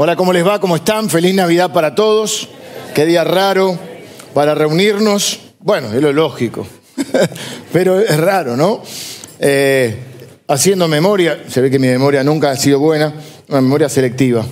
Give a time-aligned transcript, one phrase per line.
[0.00, 0.60] Hola, ¿cómo les va?
[0.60, 1.10] ¿Cómo están?
[1.10, 2.48] Feliz Navidad para todos.
[2.94, 3.76] Qué día raro
[4.32, 5.40] para reunirnos.
[5.58, 6.64] Bueno, es lo lógico,
[7.72, 8.80] pero es raro, ¿no?
[9.40, 9.96] Eh,
[10.46, 13.12] haciendo memoria, se ve que mi memoria nunca ha sido buena,
[13.48, 14.46] una memoria selectiva.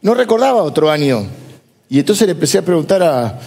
[0.00, 1.26] No recordaba otro año.
[1.88, 3.40] Y entonces le empecé a preguntar a,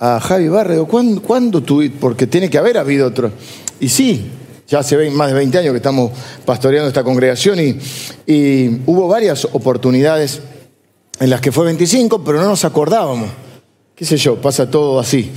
[0.00, 1.62] a Javi Barrio, ¿cuándo, ¿cuándo?
[2.00, 3.30] Porque tiene que haber habido otro.
[3.78, 4.28] Y sí,
[4.68, 6.12] ya hace más de 20 años que estamos
[6.44, 7.78] pastoreando esta congregación y,
[8.86, 10.40] hubo varias oportunidades
[11.20, 13.28] en las que fue 25, pero no nos acordábamos.
[13.94, 14.36] ¿Qué sé yo?
[14.36, 15.30] Pasa todo así.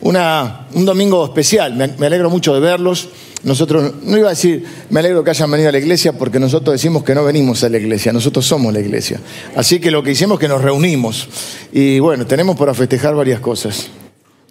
[0.00, 3.08] Un domingo especial, me, me alegro mucho de verlos.
[3.44, 6.74] Nosotros, no iba a decir, me alegro que hayan venido a la iglesia, porque nosotros
[6.74, 9.20] decimos que no venimos a la iglesia, nosotros somos la iglesia.
[9.56, 11.28] Así que lo que hicimos es que nos reunimos.
[11.72, 13.88] Y bueno, tenemos para festejar varias cosas.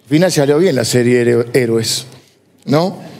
[0.02, 2.06] Al final salió bien la serie Héroes,
[2.66, 3.11] ¿no?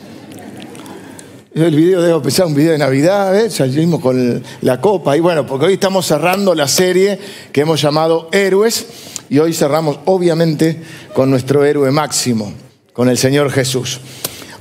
[1.55, 3.47] El video debo empezar un video de Navidad, ¿eh?
[3.47, 7.19] salimos con la copa y bueno, porque hoy estamos cerrando la serie
[7.51, 8.87] que hemos llamado Héroes
[9.29, 10.81] y hoy cerramos obviamente
[11.13, 12.51] con nuestro héroe máximo,
[12.91, 13.99] con el Señor Jesús.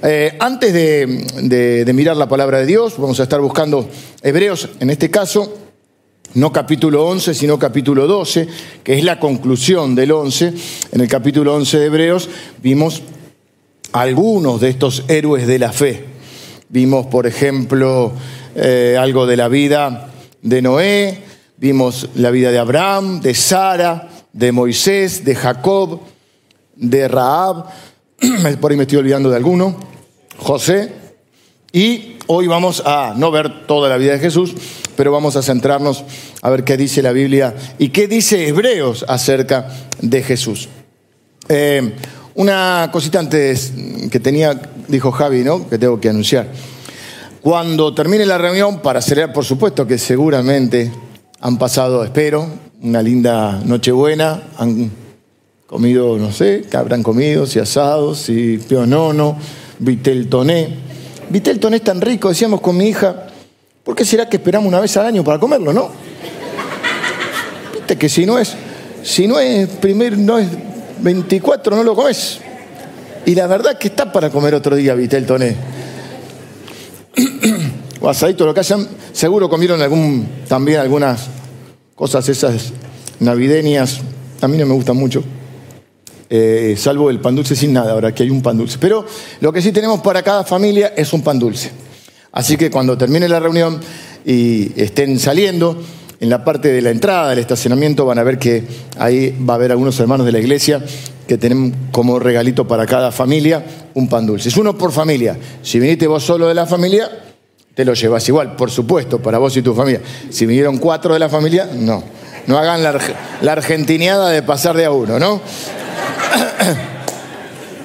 [0.03, 3.89] Eh, antes de, de, de mirar la palabra de Dios, vamos a estar buscando
[4.23, 5.51] Hebreos, en este caso,
[6.35, 8.49] no capítulo 11, sino capítulo 12,
[8.85, 10.53] que es la conclusión del 11.
[10.93, 12.29] En el capítulo 11 de Hebreos
[12.63, 13.01] vimos
[13.93, 16.12] algunos de estos héroes de la fe.
[16.73, 18.13] Vimos, por ejemplo,
[18.55, 20.09] eh, algo de la vida
[20.41, 21.23] de Noé,
[21.59, 26.01] vimos la vida de Abraham, de Sara, de Moisés, de Jacob,
[26.75, 27.67] de Raab,
[28.63, 29.77] por ahí me estoy olvidando de alguno,
[30.39, 30.95] José,
[31.73, 34.55] y hoy vamos a no ver toda la vida de Jesús,
[34.97, 36.05] pero vamos a centrarnos
[36.41, 39.69] a ver qué dice la Biblia y qué dice Hebreos acerca
[40.01, 40.71] de Jesús.
[41.51, 41.93] Eh,
[42.35, 43.73] una cosita antes
[44.11, 45.69] que tenía, dijo Javi, ¿no?
[45.69, 46.49] Que tengo que anunciar.
[47.43, 50.93] Cuando termine la reunión, para celebrar, por supuesto que seguramente
[51.41, 52.47] han pasado, espero,
[52.83, 54.91] una linda Nochebuena, han
[55.67, 59.37] comido, no sé, qué habrán comido, si asados, si pionono,
[59.79, 60.69] vitel toné.
[61.31, 63.27] Vitel toné es tan rico, decíamos con mi hija,
[63.83, 65.91] ¿por qué será que esperamos una vez al año para comerlo, no?
[67.75, 68.55] Viste que si no es,
[69.03, 70.49] si no es primer, no es
[71.03, 72.41] 24 no lo comes.
[73.27, 75.57] Y la verdad que está para comer otro día vitel toné.
[78.01, 78.87] o asadito, lo que hayan.
[79.13, 81.29] Seguro comieron algún, también algunas
[81.95, 82.73] cosas esas
[83.21, 84.01] navideñas.
[84.41, 85.23] A mí no me gustan mucho.
[86.29, 88.79] Eh, salvo el pan dulce sin nada, ahora que hay un pan dulce.
[88.81, 89.05] Pero
[89.41, 91.71] lo que sí tenemos para cada familia es un pan dulce.
[92.33, 93.79] Así que cuando termine la reunión
[94.25, 95.77] y estén saliendo,
[96.23, 98.63] en la parte de la entrada del estacionamiento van a ver que
[98.97, 100.81] ahí va a haber algunos hermanos de la iglesia
[101.27, 104.49] que tienen como regalito para cada familia un pan dulce.
[104.49, 105.37] Es uno por familia.
[105.63, 107.11] Si viniste vos solo de la familia,
[107.75, 110.01] te lo llevas igual, por supuesto, para vos y tu familia.
[110.31, 112.05] Si vinieron cuatro de la familia, no.
[112.47, 112.97] No hagan la,
[113.41, 115.41] la argentineada de pasar de a uno, ¿no?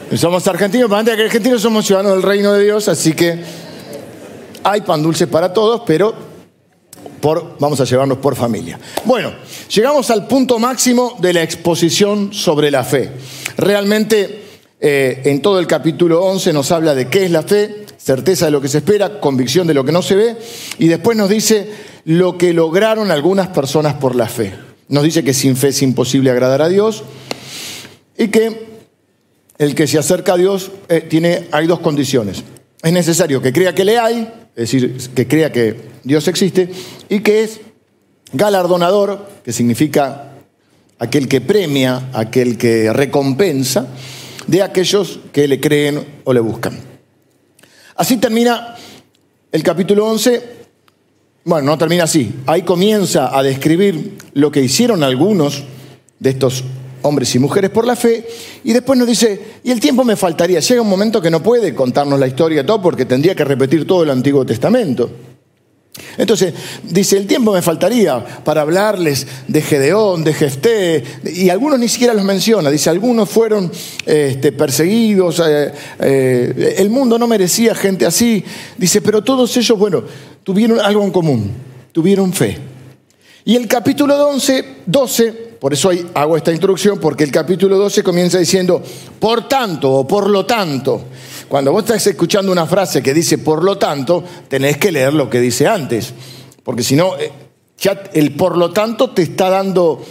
[0.16, 3.40] somos argentinos, pero antes de que argentinos somos ciudadanos del reino de Dios, así que
[4.64, 6.27] hay pan dulce para todos, pero
[7.60, 8.80] vamos a llevarnos por familia.
[9.06, 9.34] Bueno,
[9.70, 13.12] llegamos al punto máximo de la exposición sobre la fe.
[13.58, 14.44] Realmente,
[14.80, 18.52] eh, en todo el capítulo 11 nos habla de qué es la fe, certeza de
[18.52, 20.38] lo que se espera, convicción de lo que no se ve,
[20.80, 21.70] y después nos dice
[22.06, 24.54] lo que lograron algunas personas por la fe.
[24.90, 27.04] Nos dice que sin fe es imposible agradar a Dios
[28.18, 28.68] y que
[29.58, 32.44] el que se acerca a Dios eh, tiene, hay dos condiciones.
[32.82, 36.68] Es necesario que crea que le hay, es decir, que crea que Dios existe,
[37.10, 37.62] y que es
[38.34, 40.34] galardonador, que significa
[40.98, 43.88] aquel que premia, aquel que recompensa,
[44.48, 46.76] de aquellos que le creen o le buscan.
[47.96, 48.76] Así termina
[49.52, 50.58] el capítulo 11.
[51.44, 52.34] Bueno, no termina así.
[52.48, 55.66] Ahí comienza a describir lo que hicieron algunos
[56.20, 56.64] de estos
[57.02, 58.26] hombres y mujeres por la fe,
[58.64, 61.74] y después nos dice, y el tiempo me faltaría, llega un momento que no puede
[61.74, 65.10] contarnos la historia todo porque tendría que repetir todo el Antiguo Testamento.
[66.18, 66.54] Entonces,
[66.84, 72.14] dice, el tiempo me faltaría para hablarles de Gedeón, de Jefté, y algunos ni siquiera
[72.14, 72.70] los menciona.
[72.70, 73.72] Dice, algunos fueron
[74.06, 78.44] este, perseguidos, eh, eh, el mundo no merecía gente así.
[78.78, 80.04] Dice, pero todos ellos, bueno,
[80.44, 81.52] tuvieron algo en común,
[81.92, 82.58] tuvieron fe.
[83.48, 88.38] Y el capítulo 11, 12 por eso hago esta introducción, porque el capítulo 12 comienza
[88.40, 88.84] diciendo,
[89.22, 91.04] por tanto o por lo tanto.
[91.48, 95.30] Cuando vos estás escuchando una frase que dice por lo tanto, tenés que leer lo
[95.30, 96.14] que dice antes.
[96.62, 97.32] Porque si no, eh,
[97.80, 100.04] ya el por lo tanto te está dando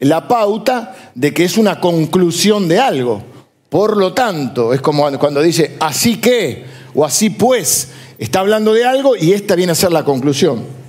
[0.00, 3.22] la pauta de que es una conclusión de algo.
[3.68, 6.64] Por lo tanto, es como cuando dice así que
[6.94, 10.80] o así pues, está hablando de algo y esta viene a ser la conclusión.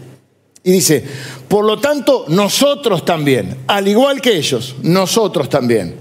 [0.64, 1.04] Y dice,
[1.54, 5.94] por lo tanto, nosotros también, al igual que ellos, nosotros también,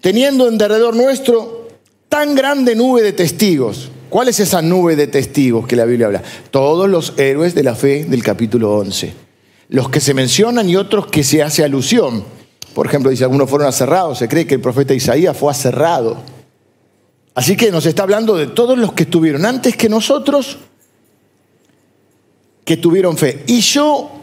[0.00, 1.68] teniendo en derredor nuestro
[2.08, 3.90] tan grande nube de testigos.
[4.08, 6.22] ¿Cuál es esa nube de testigos que la Biblia habla?
[6.50, 9.12] Todos los héroes de la fe del capítulo 11.
[9.68, 12.24] Los que se mencionan y otros que se hace alusión.
[12.72, 14.16] Por ejemplo, dice, algunos fueron aserrados.
[14.16, 16.16] Se cree que el profeta Isaías fue aserrado.
[17.34, 20.56] Así que nos está hablando de todos los que estuvieron antes que nosotros,
[22.64, 23.44] que tuvieron fe.
[23.46, 24.16] Y yo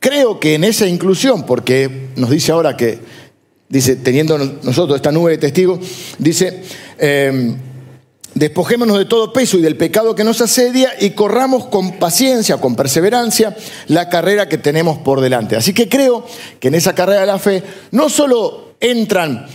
[0.00, 2.98] creo que en esa inclusión, porque nos dice ahora que
[3.68, 5.78] dice, teniendo nosotros esta nube de testigos,
[6.18, 6.62] dice,
[6.98, 7.56] em,
[8.34, 12.74] despojémonos de todo peso y del pecado que nos asedia y corramos con paciencia, con
[12.74, 13.56] perseverancia,
[13.86, 15.56] la carrera que tenemos por delante.
[15.56, 16.26] Así que creo
[16.58, 17.62] que en esa carrera de la fe
[17.92, 19.46] no solo entran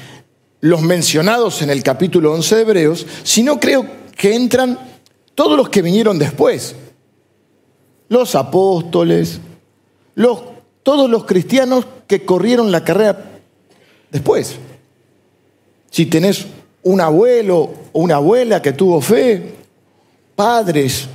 [0.62, 4.80] los mencionados en el capítulo 11 de Hebreos, sino creo que entran
[5.36, 6.76] todos los que vinieron después.
[8.08, 9.40] Los apóstoles,
[10.84, 13.40] todos los cristianos que corrieron la carrera
[14.12, 14.56] después.
[15.92, 16.46] Si tenés
[16.84, 19.54] un abuelo o una abuela que tuvo fe,
[20.36, 21.08] padres,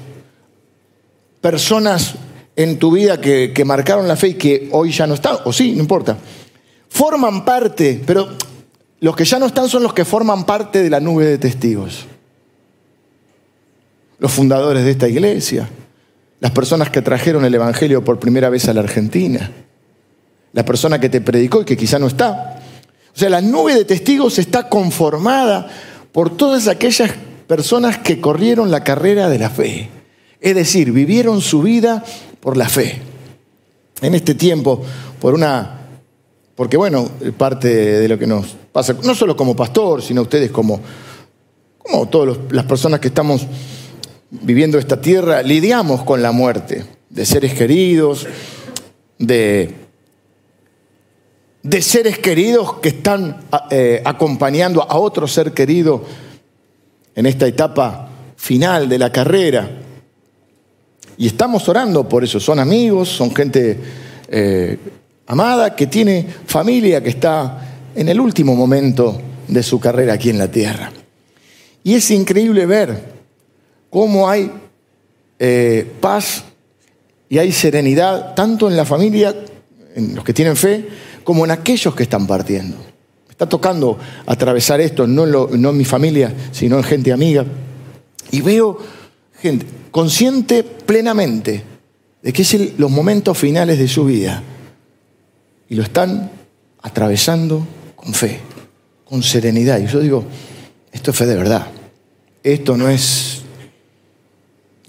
[1.41, 2.15] personas
[2.57, 5.53] en tu vida que, que, marcaron la fe y que hoy ya no están, o
[5.53, 6.19] sí, no importa,
[6.89, 8.29] forman parte, pero
[9.01, 12.07] los que ya no están son los que forman parte de la nube de testigos.
[14.19, 15.69] Los fundadores de esta iglesia,
[16.41, 19.51] las personas que trajeron el Evangelio por primera vez a la Argentina,
[20.53, 22.61] la persona que te predicó y que quizá no está,
[23.15, 25.69] o sea, la nube de testigos está conformada
[26.13, 27.11] por todas aquellas
[27.47, 29.91] personas que corrieron la carrera de la fe.
[30.41, 32.05] Es decir, vivieron su vida
[32.41, 33.01] por la fe.
[34.01, 34.83] En este tiempo,
[35.21, 35.77] por una...
[36.55, 40.81] Porque bueno, parte de lo que nos pasa, no solo como pastor, sino ustedes como,
[41.79, 43.47] como todas las personas que estamos
[44.31, 48.27] viviendo esta tierra, lidiamos con la muerte de seres queridos,
[49.19, 49.81] de
[51.63, 53.37] de seres queridos que están
[53.71, 56.05] eh, acompañando a otro ser querido
[57.15, 59.71] en esta etapa final de la carrera.
[61.19, 62.41] Y estamos orando por eso.
[62.41, 63.79] Son amigos, son gente
[64.29, 64.79] eh,
[65.27, 70.39] amada que tiene familia que está en el último momento de su carrera aquí en
[70.39, 70.91] la tierra.
[71.85, 73.20] Y es increíble ver
[73.91, 74.51] cómo hay
[75.39, 76.45] eh, paz
[77.29, 79.35] y hay serenidad tanto en la familia,
[79.95, 80.89] en los que tienen fe,
[81.25, 82.77] como en aquellos que están partiendo.
[82.77, 87.45] Me está tocando atravesar esto, no en, mi familia, sino en gente amiga.
[88.33, 88.79] Y veo
[89.41, 91.63] gente consciente plenamente
[92.23, 94.43] de que es los momentos finales de su vida.
[95.69, 96.31] Y lo están
[96.83, 97.65] atravesando
[97.95, 98.41] con fe,
[99.05, 99.79] con serenidad.
[99.79, 100.25] Y yo digo,
[100.93, 101.69] esto es fe de verdad.
[102.43, 103.30] Esto no es,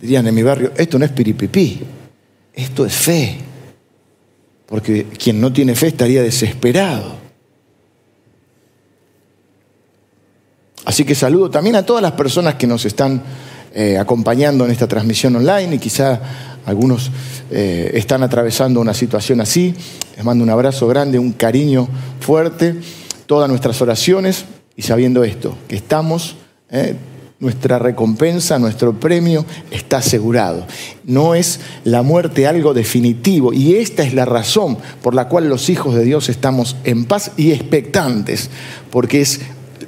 [0.02, 1.82] dirían en mi barrio, esto no es piripipí.
[2.54, 3.38] Esto es fe
[4.72, 7.18] porque quien no tiene fe estaría desesperado.
[10.86, 13.22] Así que saludo también a todas las personas que nos están
[13.76, 16.22] eh, acompañando en esta transmisión online y quizá
[16.66, 17.12] algunos
[17.52, 19.76] eh, están atravesando una situación así.
[20.16, 21.90] Les mando un abrazo grande, un cariño
[22.22, 22.76] fuerte,
[23.26, 24.46] todas nuestras oraciones
[24.78, 26.38] y sabiendo esto, que estamos
[26.70, 26.96] eh,
[27.42, 30.66] nuestra recompensa, nuestro premio está asegurado.
[31.04, 35.70] No es la muerte algo definitivo y esta es la razón por la cual los
[35.70, 38.50] hijos de Dios estamos en paz y expectantes,
[38.92, 39.42] porque es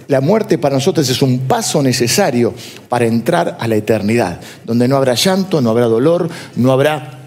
[0.07, 2.53] la muerte para nosotros es un paso necesario
[2.89, 7.19] para entrar a la eternidad, donde no habrá llanto, no habrá dolor, no habrá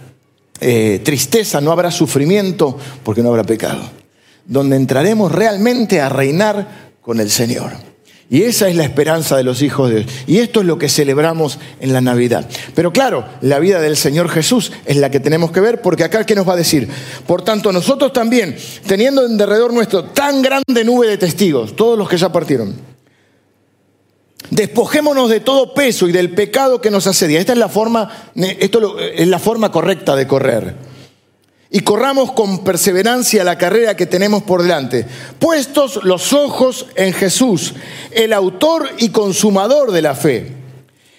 [0.61, 3.83] eh, tristeza, no habrá sufrimiento, porque no habrá pecado,
[4.45, 7.96] donde entraremos realmente a reinar con el Señor.
[8.29, 10.13] Y esa es la esperanza de los hijos de Dios.
[10.27, 12.49] Y esto es lo que celebramos en la Navidad.
[12.75, 16.27] Pero claro, la vida del Señor Jesús es la que tenemos que ver, porque acá,
[16.27, 16.89] ¿qué nos va a decir?
[17.27, 18.57] Por tanto, nosotros también,
[18.87, 22.75] teniendo en derredor nuestro tan grande nube de testigos, todos los que ya partieron,
[24.51, 27.39] despojémonos de todo peso y del pecado que nos asedia.
[27.39, 30.96] Esta es la forma, esto es la forma correcta de correr
[31.71, 35.05] y corramos con perseverancia la carrera que tenemos por delante,
[35.39, 37.75] puestos los ojos en Jesús,
[38.13, 40.53] el autor y consumador de la fe,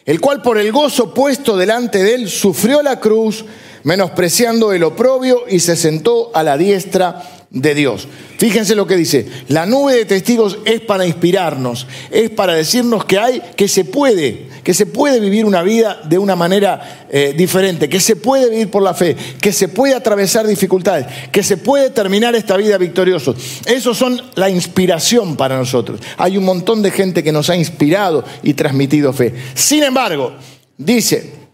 [0.05, 3.45] el cual por el gozo puesto delante de él sufrió la cruz,
[3.83, 8.07] menospreciando el oprobio y se sentó a la diestra de Dios.
[8.37, 13.17] Fíjense lo que dice, la nube de testigos es para inspirarnos, es para decirnos que
[13.17, 17.89] hay, que se puede, que se puede vivir una vida de una manera eh, diferente,
[17.89, 21.89] que se puede vivir por la fe, que se puede atravesar dificultades, que se puede
[21.89, 23.33] terminar esta vida victorioso.
[23.65, 26.01] Esos son la inspiración para nosotros.
[26.17, 29.33] Hay un montón de gente que nos ha inspirado y transmitido fe.
[29.55, 30.33] Sin embargo,
[30.77, 31.46] dice,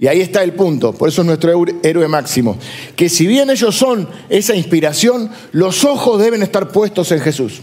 [0.00, 2.56] Y ahí está el punto, por eso es nuestro héroe máximo,
[2.94, 7.62] que si bien ellos son esa inspiración, los ojos deben estar puestos en Jesús,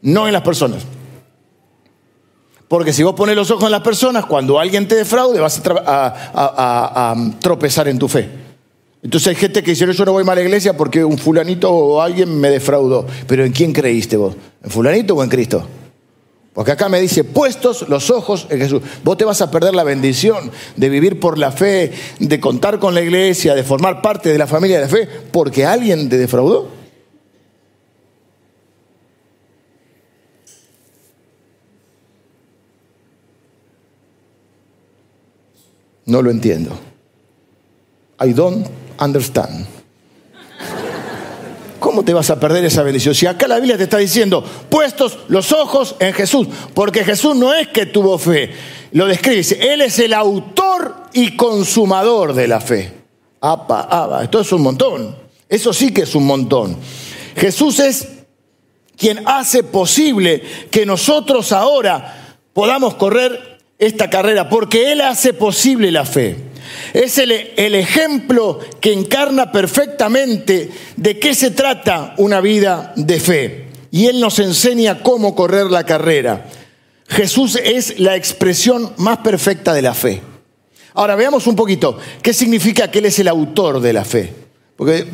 [0.00, 0.82] no en las personas.
[2.68, 7.14] Porque si vos pones los ojos en las personas, cuando alguien te defraude, vas a,
[7.38, 8.30] tropezar en tu fe.
[9.02, 11.70] Entonces hay gente que dice, yo no voy mal a la iglesia porque un fulanito
[11.70, 13.06] o alguien me defraudó.
[13.26, 14.34] Pero ¿en quién creíste vos?
[14.62, 15.68] ¿En fulanito o en Cristo?
[16.54, 18.80] Porque acá me dice, puestos los ojos en Jesús.
[19.02, 22.94] Vos te vas a perder la bendición de vivir por la fe, de contar con
[22.94, 26.68] la iglesia, de formar parte de la familia de la fe, porque alguien te defraudó.
[36.06, 36.78] No lo entiendo.
[38.24, 38.68] I don't
[39.00, 39.66] understand.
[41.84, 43.14] ¿Cómo te vas a perder esa bendición?
[43.14, 47.52] Si acá la Biblia te está diciendo, puestos los ojos en Jesús, porque Jesús no
[47.52, 48.54] es que tuvo fe,
[48.92, 52.90] lo describe, Él es el autor y consumador de la fe.
[53.42, 55.14] Apa, apa, esto es un montón,
[55.46, 56.78] eso sí que es un montón.
[57.36, 58.08] Jesús es
[58.96, 66.06] quien hace posible que nosotros ahora podamos correr esta carrera, porque Él hace posible la
[66.06, 66.53] fe.
[66.94, 67.32] Es el,
[67.74, 73.66] ejemplo que encarna perfectamente de qué se trata una vida de fe.
[73.90, 76.46] Y Él nos enseña cómo correr la carrera.
[77.08, 80.22] Jesús es la expresión más perfecta de la fe.
[80.94, 84.32] Ahora veamos un poquito, ¿qué significa que Él es el autor de la fe?
[84.76, 85.08] Porque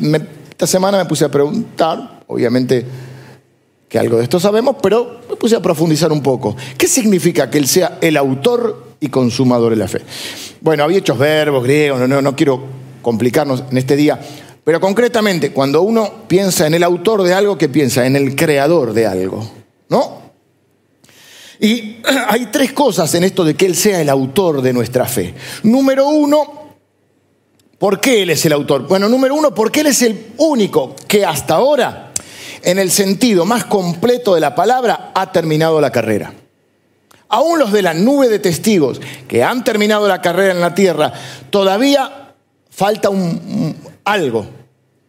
[0.51, 2.85] esta semana me puse a preguntar, obviamente
[3.89, 6.55] que algo de esto sabemos, pero me puse a profundizar un poco.
[6.77, 9.99] ¿Qué significa que Él sea el autor y consumador de la fe?
[10.61, 12.63] Bueno, había hechos verbos griegos, no, no, quiero
[13.01, 14.17] complicarnos en este día,
[14.63, 18.05] pero concretamente, cuando uno piensa en el autor de algo, ¿qué piensa?
[18.05, 19.51] En el creador de algo,
[19.89, 20.21] ¿no?
[21.59, 21.97] Y
[22.29, 25.33] hay tres cosas en esto de que Él sea el autor de nuestra fe.
[25.63, 26.75] Número uno,
[27.77, 28.87] ¿por qué Él es el autor?
[28.87, 32.11] Bueno, número uno, porque Él es el único que hasta ahora
[32.63, 36.33] en el sentido más completo de la palabra, ha terminado la carrera.
[37.31, 41.13] Aún los de la nube de testigos que han terminado la carrera en la tierra,
[41.49, 42.33] todavía
[42.69, 44.45] falta un, algo,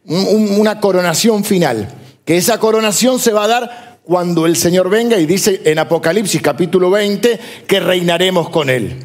[0.05, 1.88] una coronación final.
[2.25, 6.41] Que esa coronación se va a dar cuando el Señor venga y dice en Apocalipsis
[6.41, 8.97] capítulo 20 que reinaremos con Él.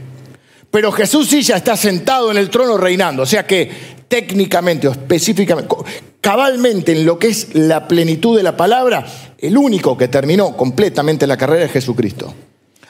[0.70, 3.24] Pero Jesús sí ya está sentado en el trono reinando.
[3.24, 3.70] O sea que
[4.08, 5.76] técnicamente o específicamente,
[6.22, 9.06] cabalmente en lo que es la plenitud de la palabra,
[9.40, 12.34] el único que terminó completamente la carrera es Jesucristo.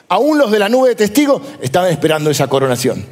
[0.08, 3.04] Aún los de la nube de testigos estaban esperando esa coronación.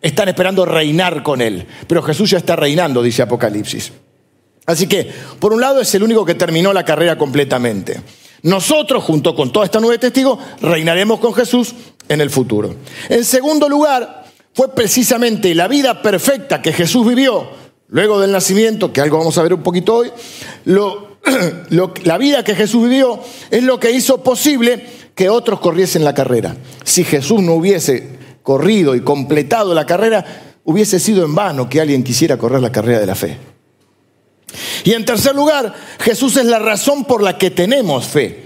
[0.00, 1.66] Están esperando reinar con Él.
[1.86, 3.92] Pero Jesús ya está reinando, dice Apocalipsis.
[4.66, 8.00] Así que, por un lado, es el único que terminó la carrera completamente.
[8.42, 11.74] Nosotros, junto con toda esta nube de testigos, reinaremos con Jesús
[12.08, 12.74] en el futuro.
[13.08, 17.48] En segundo lugar, fue precisamente la vida perfecta que Jesús vivió
[17.88, 20.12] luego del nacimiento, que algo vamos a ver un poquito hoy,
[22.04, 23.20] la vida que Jesús vivió
[23.50, 24.84] es lo que hizo posible
[25.14, 26.56] que otros corriesen la carrera.
[26.84, 30.24] Si Jesús no hubiese corrido y completado la carrera,
[30.64, 33.36] hubiese sido en vano que alguien quisiera correr la carrera de la fe.
[34.84, 38.44] Y en tercer lugar, Jesús es la razón por la que tenemos fe.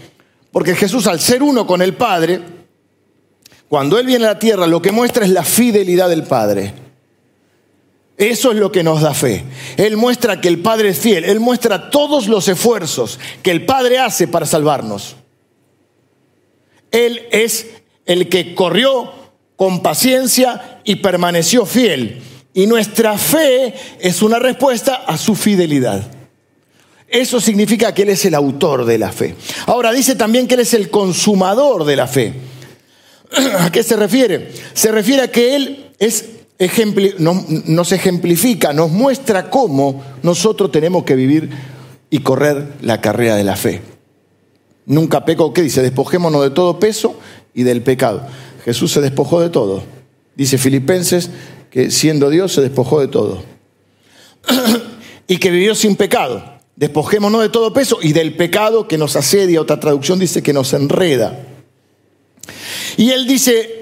[0.50, 2.40] Porque Jesús, al ser uno con el Padre,
[3.68, 6.74] cuando Él viene a la tierra, lo que muestra es la fidelidad del Padre.
[8.22, 9.42] Eso es lo que nos da fe.
[9.76, 11.24] Él muestra que el Padre es fiel.
[11.24, 15.16] Él muestra todos los esfuerzos que el Padre hace para salvarnos.
[16.92, 17.66] Él es
[18.06, 19.12] el que corrió
[19.56, 22.22] con paciencia y permaneció fiel.
[22.54, 26.08] Y nuestra fe es una respuesta a su fidelidad.
[27.08, 29.34] Eso significa que Él es el autor de la fe.
[29.66, 32.34] Ahora dice también que Él es el consumador de la fe.
[33.58, 34.52] ¿A qué se refiere?
[34.74, 36.41] Se refiere a que Él es
[37.18, 41.50] nos, ejemplifica, nos muestra cómo nosotros tenemos que vivir
[42.10, 43.82] y correr la carrera de la fe.
[44.86, 45.82] Nunca peco, ¿qué dice?
[45.82, 47.18] Despojémonos de todo peso
[47.54, 48.26] y del pecado.
[48.64, 49.82] Jesús se despojó de todo.
[50.34, 51.30] Dice Filipenses
[51.70, 53.42] que siendo Dios se despojó de todo.
[55.26, 56.44] y que vivió sin pecado.
[56.76, 59.60] Despojémonos de todo peso y del pecado que nos asedia.
[59.60, 61.46] Otra traducción dice que nos enreda.
[62.96, 63.81] Y él dice,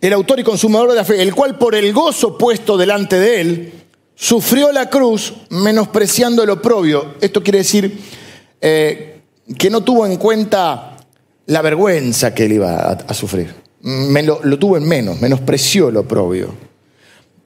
[0.00, 3.40] el autor y consumador de la fe, el cual por el gozo puesto delante de
[3.40, 3.72] él,
[4.14, 7.14] sufrió la cruz menospreciando el oprobio.
[7.20, 7.98] Esto quiere decir
[8.60, 9.20] eh,
[9.58, 10.96] que no tuvo en cuenta
[11.46, 13.54] la vergüenza que él iba a, sufrir.
[13.82, 16.66] lo, tuvo en menos, menospreció el oprobio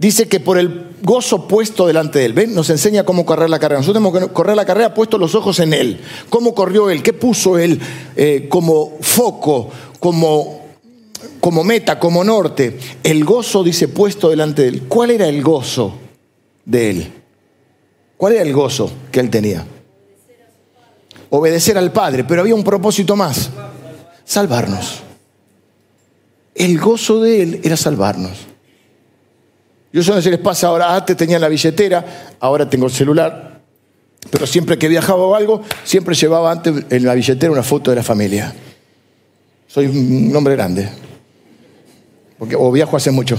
[0.01, 2.55] dice que por el gozo puesto delante de él, ¿ven?
[2.55, 3.81] Nos enseña cómo correr la carrera.
[3.81, 6.01] Nosotros tenemos que correr la carrera puesto los ojos en él.
[6.31, 7.03] ¿Cómo corrió él?
[7.03, 7.79] ¿Qué puso él
[8.17, 10.60] eh, como foco, como
[11.41, 14.83] como meta, como norte, el gozo, dice, puesto delante de él.
[14.87, 15.95] ¿Cuál era el gozo
[16.65, 17.13] de él?
[18.17, 19.67] ¿Cuál era el gozo que él tenía?
[21.31, 23.51] Obedecer al Padre, pero había un propósito más,
[24.25, 25.01] salvarnos.
[26.55, 28.47] El gozo de él era salvarnos.
[29.93, 33.61] Yo sé si les pasa ahora, antes tenía la billetera, ahora tengo el celular,
[34.29, 37.97] pero siempre que viajaba o algo, siempre llevaba antes en la billetera una foto de
[37.97, 38.55] la familia.
[39.67, 40.89] Soy un hombre grande,
[42.41, 43.39] porque, o viajo hace mucho,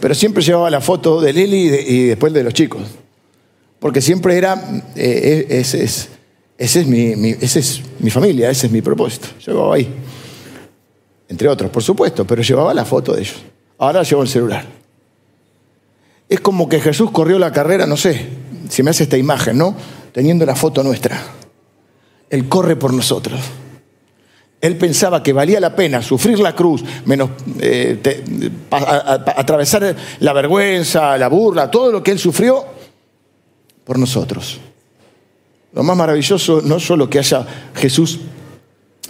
[0.00, 2.82] pero siempre llevaba la foto de Lili y, después de los chicos,
[3.80, 6.08] porque siempre era, eh, ese, es,
[6.56, 9.92] ese, es mi, ese es mi familia, ese es mi propósito, llevaba ahí,
[11.28, 13.42] entre otros, por supuesto, pero llevaba la foto de ellos.
[13.78, 14.64] Ahora llevo el celular.
[16.28, 18.28] Es como que Jesús corrió la carrera, no sé,
[18.68, 19.74] si me hace esta imagen, ¿no?
[20.12, 21.20] Teniendo la foto nuestra.
[22.30, 23.40] Él corre por nosotros.
[24.64, 27.28] Él pensaba que valía la pena sufrir la cruz, menos
[27.60, 28.00] eh,
[28.70, 32.64] atravesar la vergüenza, la burla, todo lo que él sufrió
[33.84, 34.58] por nosotros.
[35.74, 38.20] Lo más maravilloso no solo que haya Jesús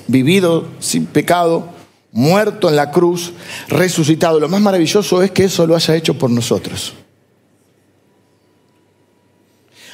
[0.08, 1.68] vivido sin pecado,
[2.10, 3.32] muerto en la cruz,
[3.68, 6.94] resucitado, lo más maravilloso es que eso lo haya hecho por nosotros.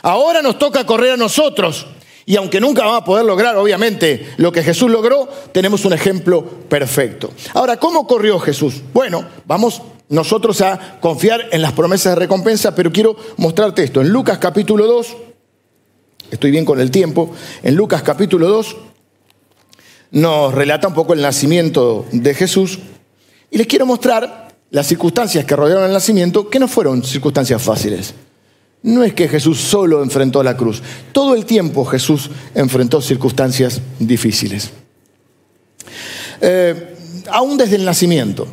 [0.00, 1.86] Ahora nos toca correr a nosotros.
[2.30, 6.44] Y aunque nunca vamos a poder lograr, obviamente, lo que Jesús logró, tenemos un ejemplo
[6.44, 7.32] perfecto.
[7.54, 8.82] Ahora, ¿cómo corrió Jesús?
[8.94, 14.00] Bueno, vamos nosotros a confiar en las promesas de recompensa, pero quiero mostrarte esto.
[14.00, 15.16] En Lucas capítulo 2,
[16.30, 17.34] estoy bien con el tiempo,
[17.64, 18.76] en Lucas capítulo 2
[20.12, 22.78] nos relata un poco el nacimiento de Jesús
[23.50, 28.14] y les quiero mostrar las circunstancias que rodearon el nacimiento, que no fueron circunstancias fáciles.
[28.82, 30.82] No es que Jesús solo enfrentó la cruz.
[31.12, 34.70] Todo el tiempo Jesús enfrentó circunstancias difíciles.
[36.40, 36.96] Eh,
[37.30, 38.46] aún desde el nacimiento.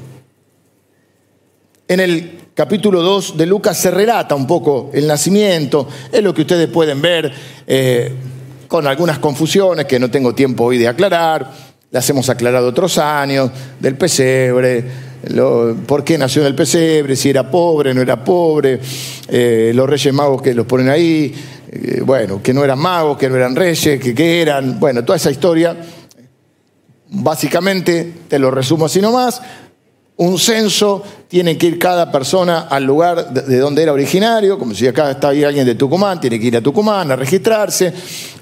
[1.87, 5.87] En el capítulo 2 de Lucas se relata un poco el nacimiento.
[6.11, 7.31] Es lo que ustedes pueden ver
[7.65, 8.11] eh,
[8.67, 11.49] con algunas confusiones que no tengo tiempo hoy de aclarar.
[11.89, 15.06] Las hemos aclarado otros años, del pesebre,
[15.85, 18.79] por qué nació en el pesebre, si era pobre, no era pobre,
[19.27, 21.33] eh, los reyes magos que los ponen ahí,
[21.71, 25.17] eh, bueno, que no eran magos, que no eran reyes, que, que eran, bueno, toda
[25.17, 25.75] esa historia.
[27.09, 29.41] Básicamente, te lo resumo así nomás,
[30.17, 34.87] un censo, tiene que ir cada persona al lugar de donde era originario, como si
[34.87, 37.93] acá está alguien de Tucumán, tiene que ir a Tucumán a registrarse.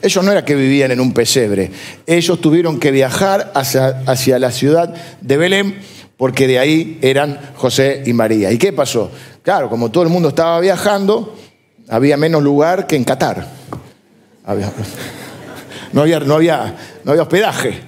[0.01, 1.69] Ellos no era que vivían en un pesebre,
[2.07, 5.75] ellos tuvieron que viajar hacia, hacia la ciudad de Belén
[6.17, 8.51] porque de ahí eran José y María.
[8.51, 9.11] ¿Y qué pasó?
[9.41, 11.35] Claro, como todo el mundo estaba viajando,
[11.89, 13.47] había menos lugar que en Qatar.
[15.91, 17.81] no, había, no, había, no había hospedaje.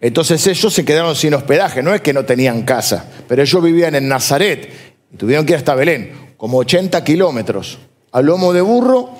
[0.00, 3.94] Entonces ellos se quedaron sin hospedaje, no es que no tenían casa, pero ellos vivían
[3.94, 4.70] en Nazaret
[5.12, 7.78] y tuvieron que ir hasta Belén, como 80 kilómetros,
[8.12, 9.10] a lomo de burro,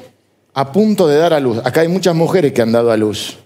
[0.54, 1.59] a punto de dar a luz.
[1.64, 3.38] Acá hay muchas mujeres que han dado a luz.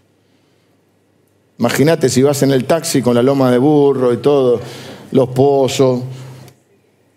[1.58, 4.60] Imagínate si vas en el taxi con la loma de burro y todo,
[5.12, 6.02] los pozos.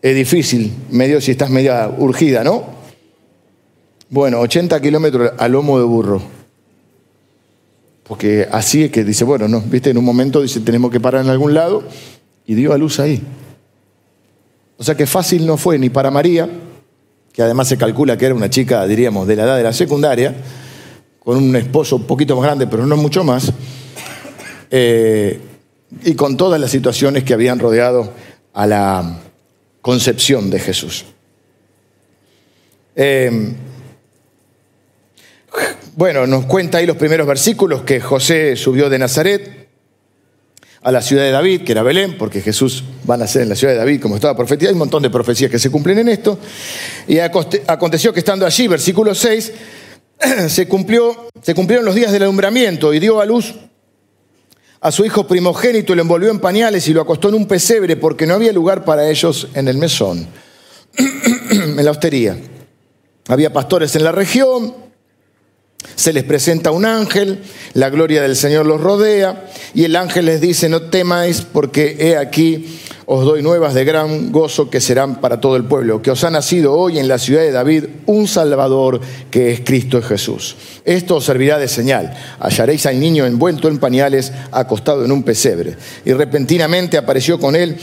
[0.02, 2.64] Es difícil, medio si estás media urgida, ¿no?
[4.10, 6.22] Bueno, 80 kilómetros a lomo de burro.
[8.04, 11.26] Porque así es que dice, bueno, no, viste, en un momento dice, tenemos que parar
[11.26, 11.84] en algún lado
[12.46, 13.22] y dio a luz ahí.
[14.78, 16.48] O sea que fácil no fue ni para María,
[17.34, 20.36] que además se calcula que era una chica, diríamos, de la edad de la secundaria,
[21.20, 23.52] con un esposo un poquito más grande, pero no mucho más,
[24.72, 25.40] eh,
[26.04, 28.14] y con todas las situaciones que habían rodeado
[28.54, 29.20] a la
[29.82, 31.06] concepción de Jesús.
[32.96, 33.54] Eh,
[35.96, 39.68] bueno, nos cuenta ahí los primeros versículos que José subió de Nazaret
[40.82, 43.56] a la ciudad de David, que era Belén, porque Jesús va a nacer en la
[43.56, 44.70] ciudad de David, como estaba profetizado.
[44.70, 46.40] Hay un montón de profecías que se cumplen en esto.
[47.08, 49.54] Y aconteció que estando allí, versículo 6,
[50.48, 53.56] se, cumplió, se cumplieron los días del alumbramiento y dio a luz
[54.80, 58.28] a su hijo primogénito, lo envolvió en pañales y lo acostó en un pesebre porque
[58.28, 60.28] no había lugar para ellos en el mesón,
[60.98, 62.38] en la hostería.
[63.28, 64.87] Había pastores en la región,
[65.96, 70.42] se les presenta un ángel, la gloria del Señor los rodea y el ángel les
[70.42, 75.40] dice, no temáis porque he aquí os doy nuevas de gran gozo que serán para
[75.40, 79.00] todo el pueblo, que os ha nacido hoy en la ciudad de David un Salvador
[79.32, 80.58] que es Cristo Jesús.
[80.84, 82.14] Esto os servirá de señal.
[82.40, 85.78] Hallaréis al niño envuelto en pañales, acostado en un pesebre.
[86.04, 87.78] Y repentinamente apareció con él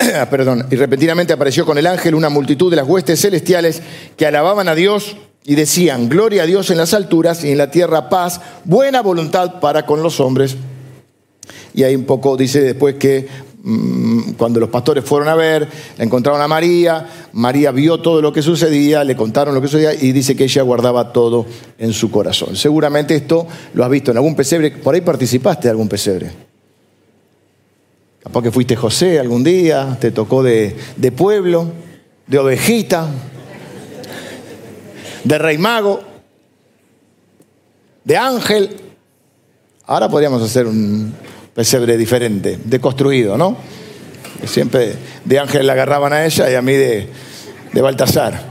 [0.30, 3.80] perdón, y repentinamente apareció con el ángel una multitud de las huestes celestiales
[4.16, 7.70] que alababan a Dios y decían, gloria a Dios en las alturas y en la
[7.70, 10.56] tierra paz, buena voluntad para con los hombres.
[11.72, 13.26] Y ahí un poco dice después que
[13.62, 15.66] mm, cuando los pastores fueron a ver,
[15.98, 20.12] encontraron a María, María vio todo lo que sucedía, le contaron lo que sucedía y
[20.12, 21.46] dice que ella guardaba todo
[21.78, 22.54] en su corazón.
[22.54, 26.30] Seguramente esto lo has visto en algún pesebre, por ahí participaste de algún pesebre.
[28.22, 31.72] Capaz que fuiste José algún día, te tocó de, de pueblo,
[32.26, 33.08] de ovejita,
[35.24, 36.00] de rey mago,
[38.04, 38.76] de ángel.
[39.86, 41.14] Ahora podríamos hacer un
[41.54, 43.56] pesebre diferente, deconstruido, ¿no?
[44.44, 47.08] Siempre de ángel la agarraban a ella y a mí de,
[47.72, 48.50] de Baltasar.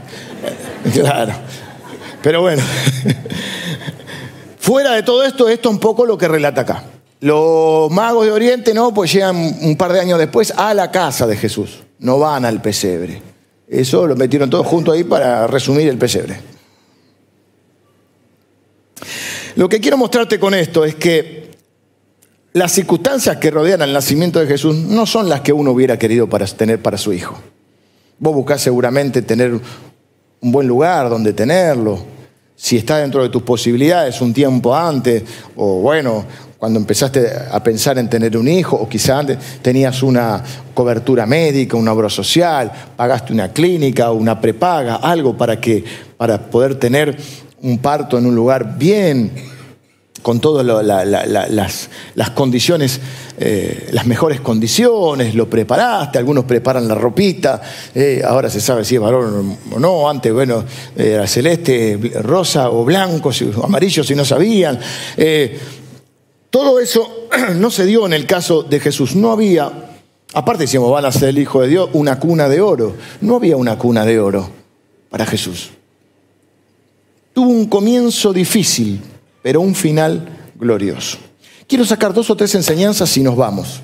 [0.94, 1.34] Claro.
[2.22, 2.62] Pero bueno,
[4.58, 6.84] fuera de todo esto, esto es un poco lo que relata acá.
[7.20, 11.26] Los magos de Oriente, no, pues llegan un par de años después a la casa
[11.26, 13.20] de Jesús, no van al pesebre.
[13.68, 16.40] Eso lo metieron todos juntos ahí para resumir el pesebre.
[19.56, 21.50] Lo que quiero mostrarte con esto es que
[22.52, 26.28] las circunstancias que rodean al nacimiento de Jesús no son las que uno hubiera querido
[26.28, 27.38] para tener para su hijo.
[28.18, 31.98] Vos buscás seguramente tener un buen lugar donde tenerlo,
[32.56, 35.22] si está dentro de tus posibilidades un tiempo antes,
[35.56, 36.26] o bueno,
[36.58, 41.78] cuando empezaste a pensar en tener un hijo, o quizá antes tenías una cobertura médica,
[41.78, 45.82] una obra social, pagaste una clínica, una prepaga, algo para, que,
[46.18, 47.16] para poder tener
[47.62, 49.32] un parto en un lugar bien,
[50.22, 53.00] con todas las, condiciones,
[53.38, 57.60] eh, las mejores condiciones, lo preparaste, algunos preparan la ropita,
[57.94, 60.64] eh, ahora se sabe si es varón o no, antes, bueno,
[60.96, 64.78] era celeste, rosa o blanco, o amarillo si no sabían.
[65.16, 65.58] Eh,
[66.50, 69.90] todo eso no se dio en el caso de Jesús, no había,
[70.34, 73.56] aparte decíamos, van a ser el Hijo de Dios, una cuna de oro, no había
[73.56, 74.50] una cuna de oro
[75.08, 75.70] para Jesús
[77.32, 79.00] tuvo un comienzo difícil,
[79.42, 81.18] pero un final glorioso.
[81.66, 83.80] Quiero sacar dos o tres enseñanzas y nos vamos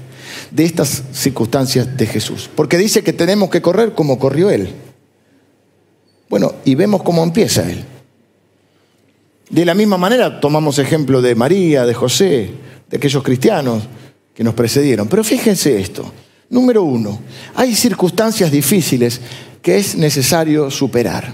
[0.51, 4.71] de estas circunstancias de Jesús, porque dice que tenemos que correr como corrió Él.
[6.29, 7.85] Bueno, y vemos cómo empieza Él.
[9.49, 12.51] De la misma manera tomamos ejemplo de María, de José,
[12.91, 13.85] de aquellos cristianos
[14.35, 15.09] que nos precedieron.
[15.09, 16.13] Pero fíjense esto.
[16.51, 17.21] Número uno,
[17.55, 19.21] hay circunstancias difíciles
[19.63, 21.33] que es necesario superar.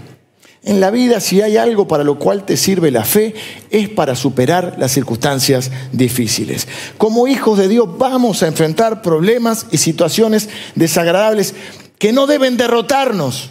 [0.65, 3.35] En la vida, si hay algo para lo cual te sirve la fe,
[3.71, 6.69] es para superar las circunstancias difíciles.
[6.99, 11.55] Como hijos de Dios vamos a enfrentar problemas y situaciones desagradables
[11.99, 13.51] que no deben derrotarnos,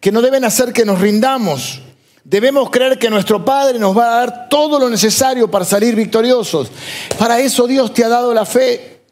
[0.00, 1.82] que no deben hacer que nos rindamos.
[2.24, 6.68] Debemos creer que nuestro Padre nos va a dar todo lo necesario para salir victoriosos.
[7.16, 9.02] Para eso Dios te ha dado la fe.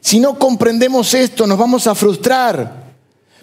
[0.00, 2.87] Si no comprendemos esto, nos vamos a frustrar.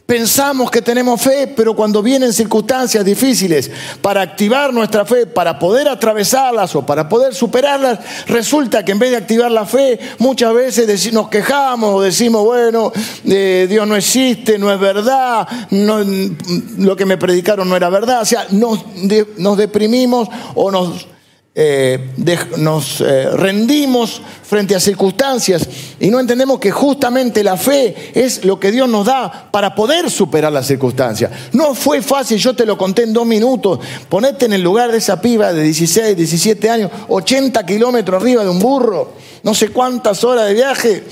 [0.05, 3.71] Pensamos que tenemos fe, pero cuando vienen circunstancias difíciles
[4.03, 9.09] para activar nuestra fe, para poder atravesarlas o para poder superarlas, resulta que en vez
[9.09, 12.93] de activar la fe, muchas veces nos quejamos o decimos, bueno,
[13.25, 18.21] eh, Dios no existe, no es verdad, lo que me predicaron no era verdad.
[18.21, 21.07] O sea, nos deprimimos o nos
[21.57, 22.09] eh,
[22.57, 25.65] nos eh, rendimos frente a circunstancias
[26.01, 30.11] y no entendemos que justamente la fe es lo que Dios nos da para poder
[30.11, 31.31] superar las circunstancias.
[31.53, 34.97] No fue fácil, yo te lo conté en dos minutos, ponete en el lugar de
[34.97, 40.25] esa piba de 16, 17 años, 80 kilómetros arriba de un burro, no sé cuántas
[40.25, 41.03] horas de viaje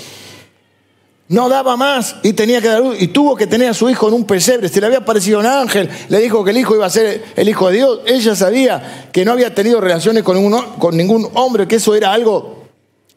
[1.33, 4.13] no daba más y tenía que dar y tuvo que tener a su hijo en
[4.13, 4.69] un pesebre.
[4.69, 7.49] Se le había aparecido un ángel, le dijo que el hijo iba a ser el
[7.49, 8.01] hijo de Dios.
[8.05, 12.13] Ella sabía que no había tenido relaciones con ningún, con ningún hombre, que eso era
[12.13, 12.65] algo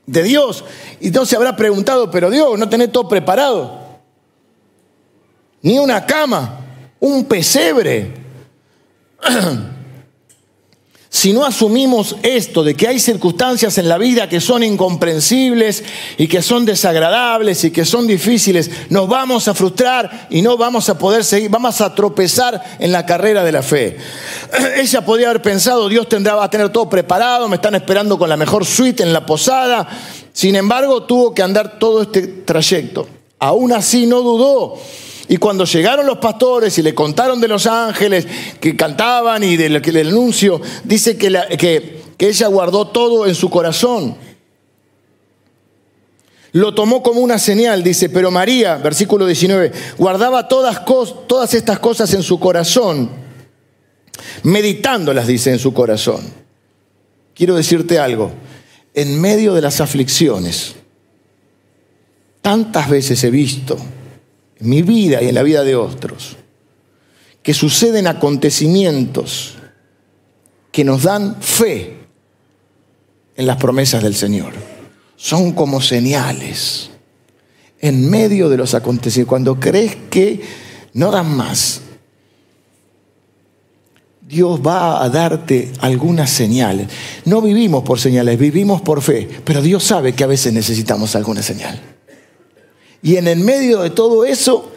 [0.07, 0.65] de Dios.
[0.99, 3.81] Y entonces habrá preguntado, pero Dios, no tenés todo preparado.
[5.61, 6.61] Ni una cama,
[7.01, 8.15] un pesebre.
[11.17, 15.83] Si no asumimos esto de que hay circunstancias en la vida que son incomprensibles
[16.19, 20.91] y que son desagradables y que son difíciles, nos vamos a frustrar y no vamos
[20.91, 23.97] a poder seguir, vamos a tropezar en la carrera de la fe.
[24.77, 28.29] Ella podía haber pensado, Dios tendrá, va a tener todo preparado, me están esperando con
[28.29, 29.89] la mejor suite en la posada.
[30.35, 33.09] Sin embargo, tuvo que andar todo este trayecto.
[33.39, 34.79] Aún así no dudó
[35.29, 38.27] y cuando llegaron los pastores y le contaron de los ángeles
[38.61, 43.51] que cantaban y del el anuncio, dice que, que, que ella guardó todo en su
[43.51, 44.17] corazón.
[46.53, 50.85] Lo tomó como una señal, dice, pero María, versículo 19, guardaba todas,
[51.27, 53.11] todas estas cosas en su corazón,
[54.43, 56.23] meditándolas, dice, en su corazón.
[57.35, 58.31] Quiero decirte algo,
[58.95, 60.77] en medio de las aflicciones,
[62.41, 63.77] tantas veces he visto
[64.59, 66.37] en mi vida y en la vida de otros,
[67.43, 69.55] que suceden acontecimientos
[70.73, 71.97] que nos dan fe
[73.35, 74.53] en las promesas del Señor.
[75.17, 76.91] Son como señales.
[77.79, 80.41] en medio de los acontecimientos, cuando crees que
[80.95, 81.83] no dan más,
[84.27, 86.89] Dios va a darte algunas señales.
[87.25, 91.43] No vivimos por señales, vivimos por fe, pero Dios sabe que a veces necesitamos alguna
[91.43, 91.96] señal.
[93.03, 94.73] Y en el medio de todo eso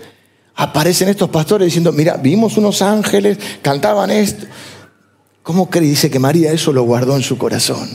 [0.55, 4.45] aparecen estos pastores diciendo, mira, vimos unos ángeles, cantaban esto.
[5.43, 5.89] ¿Cómo cree?
[5.89, 7.89] Dice que María eso lo guardó en su corazón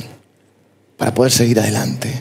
[0.97, 2.13] para poder seguir adelante.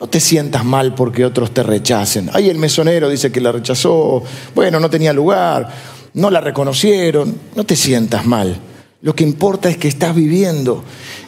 [0.00, 2.30] No te sientas mal porque otros te rechacen.
[2.32, 4.22] Ay, el mesonero dice que la rechazó.
[4.54, 5.72] Bueno, no tenía lugar
[6.16, 8.56] no la reconocieron, no te sientas mal.
[9.02, 10.82] Lo que importa es que estás viviendo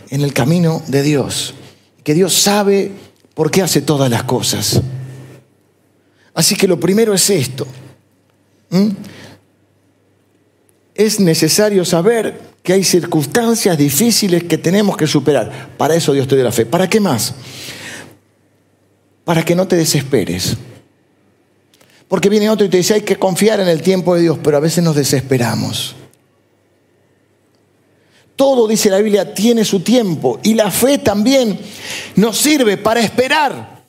[0.09, 1.55] en el camino de Dios,
[2.03, 2.93] que Dios sabe
[3.39, 4.81] por qué hace todas las cosas.
[6.35, 7.69] Así que lo primero es esto.
[10.93, 15.69] Es necesario saber que hay circunstancias difíciles que tenemos que superar.
[15.79, 16.67] Para eso Dios te dio la fe.
[16.67, 17.33] ¿Para qué más?
[19.25, 20.57] Para que no te desesperes.
[22.09, 24.57] Porque viene otro y te dice, hay que confiar en el tiempo de Dios, pero
[24.57, 25.95] a veces nos desesperamos.
[28.39, 31.59] Todo, dice la Biblia, tiene su tiempo y la fe también
[32.15, 33.83] nos sirve para esperar.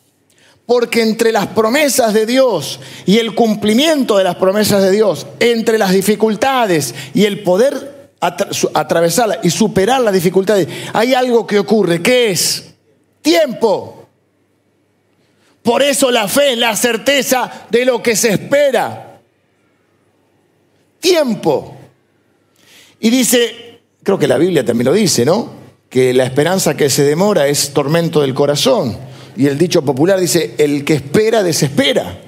[0.66, 5.78] Porque entre las promesas de Dios y el cumplimiento de las promesas de Dios, entre
[5.78, 12.32] las dificultades y el poder atravesarlas y superar las dificultades, hay algo que ocurre, que
[12.32, 12.74] es
[13.22, 14.08] tiempo.
[15.62, 19.22] Por eso la fe la certeza de lo que se espera.
[21.00, 21.78] Tiempo.
[23.00, 23.69] Y dice,
[24.10, 25.52] creo que la Biblia también lo dice, ¿no?
[25.88, 28.98] Que la esperanza que se demora es tormento del corazón.
[29.38, 32.20] Y el dicho popular dice, el que espera desespera.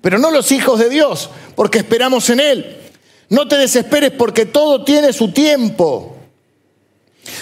[0.00, 2.76] Pero no los hijos de Dios, porque esperamos en Él.
[3.28, 6.15] No te desesperes porque todo tiene su tiempo.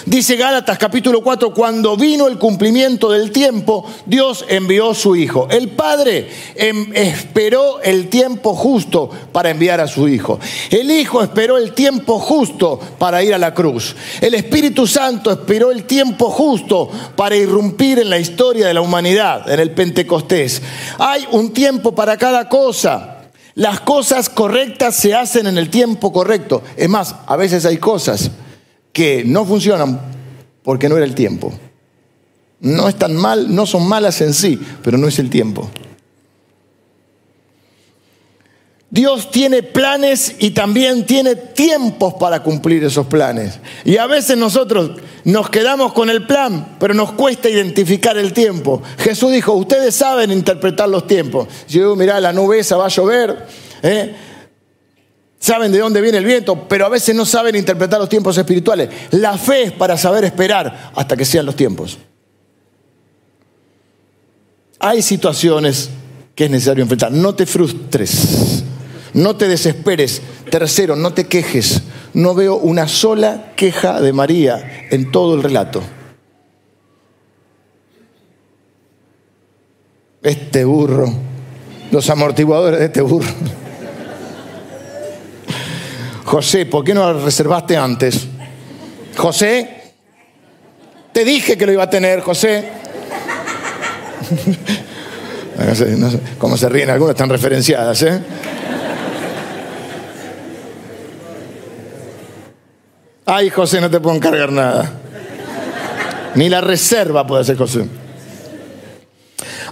[0.05, 5.47] Dice Gálatas capítulo 4, cuando vino el cumplimiento del tiempo, Dios envió su Hijo.
[5.49, 10.39] El Padre em, esperó el tiempo justo para enviar a su Hijo.
[10.69, 13.95] El Hijo esperó el tiempo justo para ir a la cruz.
[14.21, 19.49] El Espíritu Santo esperó el tiempo justo para irrumpir en la historia de la humanidad,
[19.49, 20.61] en el Pentecostés.
[20.99, 23.11] Hay un tiempo para cada cosa.
[23.55, 26.61] Las cosas correctas se hacen en el tiempo correcto.
[26.75, 28.29] Es más, a veces hay cosas
[28.95, 29.99] que no funcionan
[30.63, 31.51] porque no era el tiempo.
[32.61, 35.69] No están mal, no son malas en sí, pero no es el tiempo.
[38.89, 43.59] Dios tiene planes y también tiene tiempos para cumplir esos planes.
[43.83, 44.91] Y a veces nosotros
[45.25, 48.81] nos quedamos con el plan, pero nos cuesta identificar el tiempo.
[48.97, 51.49] Jesús dijo, ustedes saben interpretar los tiempos.
[51.67, 53.45] Yo mirá, la nube esa va a llover,
[53.83, 54.15] ¿eh?
[55.39, 58.89] Saben de dónde viene el viento, pero a veces no saben interpretar los tiempos espirituales.
[59.11, 61.97] La fe es para saber esperar hasta que sean los tiempos.
[64.79, 65.89] Hay situaciones
[66.35, 67.11] que es necesario enfrentar.
[67.11, 68.63] No te frustres,
[69.13, 70.21] no te desesperes.
[70.49, 71.81] Tercero, no te quejes.
[72.13, 75.81] No veo una sola queja de María en todo el relato.
[80.21, 81.13] Este burro,
[81.91, 83.27] los amortiguadores de este burro.
[86.25, 88.27] José, ¿por qué no lo reservaste antes?
[89.15, 89.93] José,
[91.13, 92.67] te dije que lo iba a tener, José.
[95.97, 96.09] no
[96.39, 98.19] cómo se ríen, algunas están referenciadas, ¿eh?
[103.27, 104.93] Ay, José, no te puedo encargar nada.
[106.33, 107.87] Ni la reserva puede hacer José.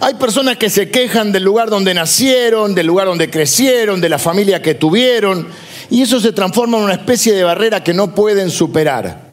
[0.01, 4.19] Hay personas que se quejan del lugar donde nacieron, del lugar donde crecieron, de la
[4.19, 5.47] familia que tuvieron,
[5.93, 9.31] y eso se transforma en una especie de barrera que no pueden superar.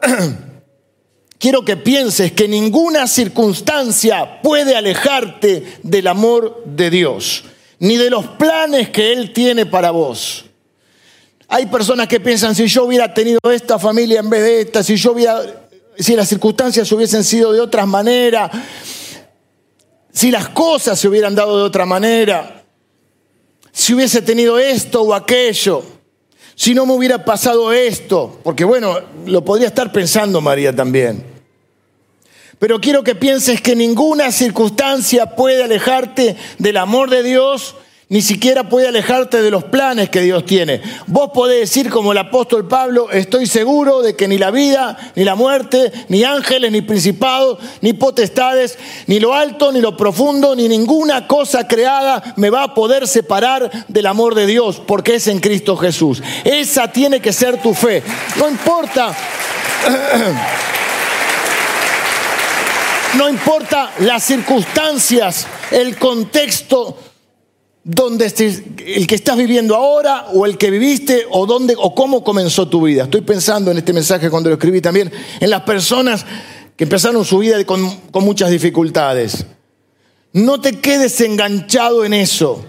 [1.38, 7.44] Quiero que pienses que ninguna circunstancia puede alejarte del amor de Dios,
[7.80, 10.46] ni de los planes que Él tiene para vos.
[11.48, 14.96] Hay personas que piensan, si yo hubiera tenido esta familia en vez de esta, si
[14.96, 15.42] yo hubiera,
[15.98, 18.50] si las circunstancias hubiesen sido de otras maneras,
[20.10, 22.59] si las cosas se hubieran dado de otra manera,
[23.72, 25.82] si hubiese tenido esto o aquello,
[26.54, 31.24] si no me hubiera pasado esto, porque bueno, lo podría estar pensando María también.
[32.58, 37.74] Pero quiero que pienses que ninguna circunstancia puede alejarte del amor de Dios
[38.10, 40.82] ni siquiera puede alejarte de los planes que Dios tiene.
[41.06, 45.22] Vos podés decir como el apóstol Pablo, estoy seguro de que ni la vida, ni
[45.22, 50.68] la muerte, ni ángeles, ni principados, ni potestades, ni lo alto, ni lo profundo, ni
[50.68, 55.38] ninguna cosa creada me va a poder separar del amor de Dios, porque es en
[55.38, 56.20] Cristo Jesús.
[56.42, 58.02] Esa tiene que ser tu fe.
[58.36, 59.16] No importa.
[63.18, 66.96] No importa las circunstancias, el contexto
[67.82, 72.68] donde el que estás viviendo ahora o el que viviste o dónde o cómo comenzó
[72.68, 73.04] tu vida.
[73.04, 76.24] Estoy pensando en este mensaje cuando lo escribí también en las personas
[76.76, 79.46] que empezaron su vida con, con muchas dificultades.
[80.32, 82.64] No te quedes enganchado en eso.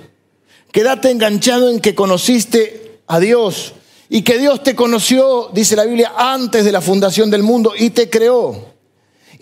[0.72, 3.74] Quédate enganchado en que conociste a Dios
[4.10, 7.92] y que Dios te conoció, dice la Biblia, antes de la fundación del mundo y
[7.92, 8.72] te creó.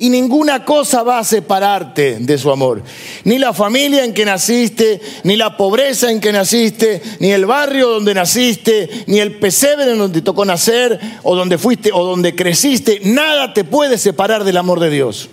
[0.01, 2.81] Y ninguna cosa va a separarte de su amor.
[3.25, 7.89] Ni la familia en que naciste, ni la pobreza en que naciste, ni el barrio
[7.89, 12.33] donde naciste, ni el pesebre en donde te tocó nacer, o donde fuiste, o donde
[12.33, 13.01] creciste.
[13.03, 15.29] Nada te puede separar del amor de Dios.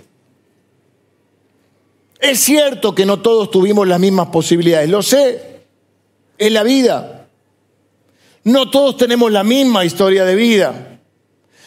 [2.18, 5.60] Es cierto que no todos tuvimos las mismas posibilidades, lo sé,
[6.38, 7.28] es la vida.
[8.42, 10.95] No todos tenemos la misma historia de vida.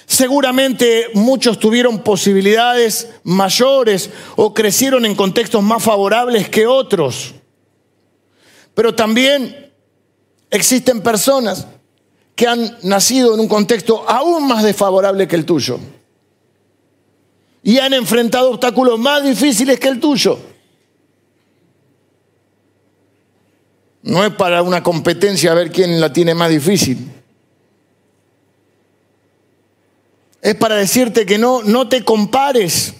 [0.10, 7.36] Seguramente muchos tuvieron posibilidades mayores o crecieron en contextos más favorables que otros.
[8.74, 9.72] Pero también
[10.50, 11.68] existen personas
[12.36, 15.80] que han nacido en un contexto aún más desfavorable que el tuyo
[17.62, 20.40] y han enfrentado obstáculos más difíciles que el tuyo.
[24.02, 26.98] No es para una competencia a ver quién la tiene más difícil.
[30.42, 32.94] Es para decirte que no, no te compares,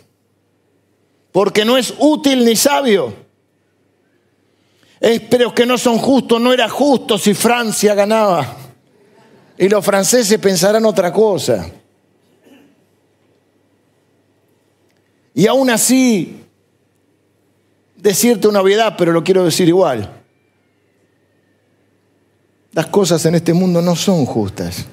[1.32, 3.14] porque no es útil ni sabio.
[5.00, 8.58] Es, pero que no son justos, no era justo si Francia ganaba.
[9.58, 11.70] Y los franceses pensarán otra cosa.
[15.34, 16.44] Y aún así,
[17.96, 20.24] decirte una obviedad, pero lo quiero decir igual.
[22.74, 24.86] Las cosas en este mundo no son justas.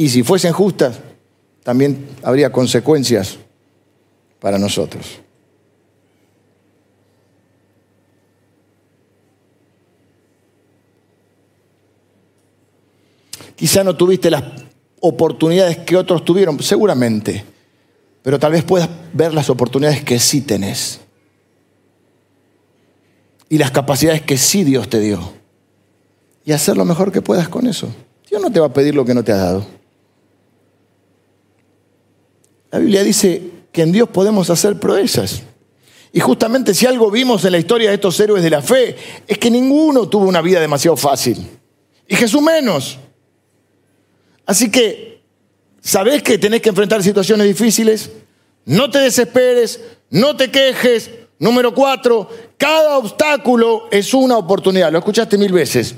[0.00, 0.98] Y si fuesen justas,
[1.62, 3.36] también habría consecuencias
[4.38, 5.20] para nosotros.
[13.54, 14.42] Quizá no tuviste las
[15.00, 17.44] oportunidades que otros tuvieron, seguramente,
[18.22, 20.98] pero tal vez puedas ver las oportunidades que sí tenés
[23.50, 25.34] y las capacidades que sí Dios te dio
[26.42, 27.94] y hacer lo mejor que puedas con eso.
[28.30, 29.79] Dios no te va a pedir lo que no te ha dado.
[32.70, 35.42] La Biblia dice que en Dios podemos hacer proezas.
[36.12, 39.38] Y justamente si algo vimos en la historia de estos héroes de la fe, es
[39.38, 41.46] que ninguno tuvo una vida demasiado fácil.
[42.08, 42.98] Y Jesús menos.
[44.44, 45.22] Así que,
[45.80, 48.10] ¿sabés que tenés que enfrentar situaciones difíciles?
[48.64, 49.80] No te desesperes,
[50.10, 51.10] no te quejes.
[51.38, 54.90] Número cuatro, cada obstáculo es una oportunidad.
[54.90, 55.94] Lo escuchaste mil veces.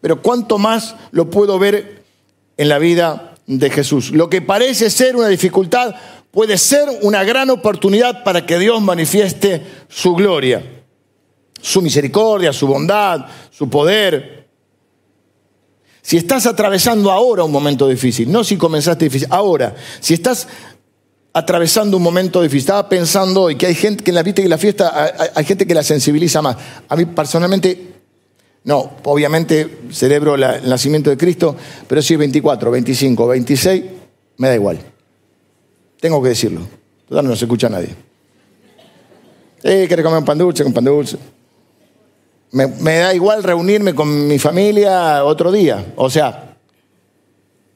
[0.00, 2.02] Pero ¿cuánto más lo puedo ver
[2.56, 4.10] en la vida de Jesús.
[4.10, 5.94] Lo que parece ser una dificultad
[6.30, 10.62] puede ser una gran oportunidad para que Dios manifieste su gloria,
[11.60, 14.48] su misericordia, su bondad, su poder.
[16.02, 20.48] Si estás atravesando ahora un momento difícil, no si comenzaste difícil, ahora, si estás
[21.32, 24.48] atravesando un momento difícil, estaba pensando hoy que hay gente que en la vida y
[24.48, 26.56] la fiesta hay gente que la sensibiliza más.
[26.88, 27.93] A mí personalmente
[28.64, 31.54] no, obviamente celebro el nacimiento de Cristo,
[31.86, 33.84] pero si es 24, 25, 26,
[34.38, 34.78] me da igual.
[36.00, 36.62] Tengo que decirlo.
[37.06, 37.94] Todavía no se escucha nadie.
[39.62, 40.64] Eh, ¿Quieres comer un pan dulce?
[40.64, 41.18] Un pan dulce.
[42.52, 45.92] Me da igual reunirme con mi familia otro día.
[45.96, 46.53] O sea,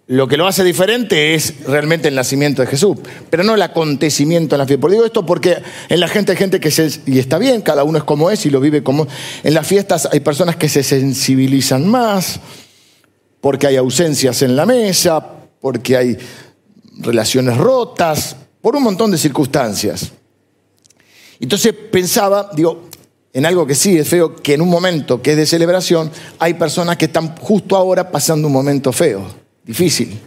[0.09, 2.97] lo que lo hace diferente es realmente el nacimiento de Jesús,
[3.29, 4.81] pero no el acontecimiento en la fiesta.
[4.81, 5.59] Por digo esto porque
[5.91, 8.47] en la gente hay gente que se, y está bien, cada uno es como es
[8.47, 9.07] y lo vive como.
[9.45, 12.41] En las fiestas hay personas que se sensibilizan más,
[13.43, 15.23] porque hay ausencias en la mesa,
[15.61, 16.17] porque hay
[17.01, 20.11] relaciones rotas, por un montón de circunstancias.
[21.39, 22.89] Entonces pensaba, digo,
[23.35, 26.55] en algo que sí es feo, que en un momento que es de celebración, hay
[26.55, 30.19] personas que están justo ahora pasando un momento feo difícil,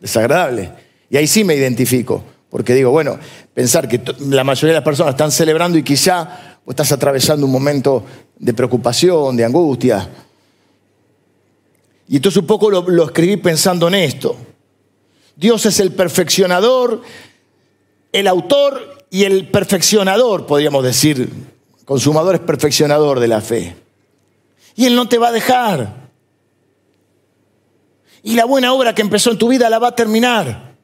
[0.00, 0.72] desagradable.
[1.08, 3.16] Y ahí sí me identifico, porque digo, bueno,
[3.54, 7.52] pensar que la mayoría de las personas están celebrando y quizá vos estás atravesando un
[7.52, 8.04] momento
[8.36, 10.08] de preocupación, de angustia.
[12.08, 14.36] Y entonces un poco lo, lo escribí pensando en esto.
[15.36, 17.02] Dios es el perfeccionador,
[18.10, 21.30] el autor y el perfeccionador, podríamos decir.
[21.84, 23.76] Consumador es perfeccionador de la fe.
[24.74, 26.07] Y Él no te va a dejar.
[28.22, 30.76] Y la buena obra que empezó en tu vida la va a terminar.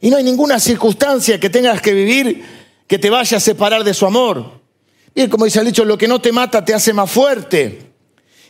[0.00, 2.44] Y no hay ninguna circunstancia que tengas que vivir
[2.86, 4.60] que te vaya a separar de su amor.
[5.14, 7.92] Bien, como dice el dicho, lo que no te mata te hace más fuerte.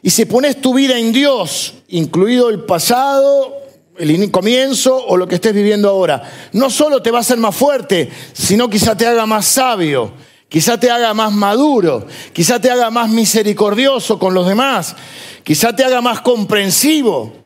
[0.02, 3.64] Y si pones tu vida en Dios, incluido el pasado
[3.98, 6.22] el comienzo o lo que estés viviendo ahora,
[6.52, 10.12] no solo te va a hacer más fuerte, sino quizá te haga más sabio,
[10.48, 14.96] quizá te haga más maduro, quizá te haga más misericordioso con los demás,
[15.44, 17.43] quizá te haga más comprensivo.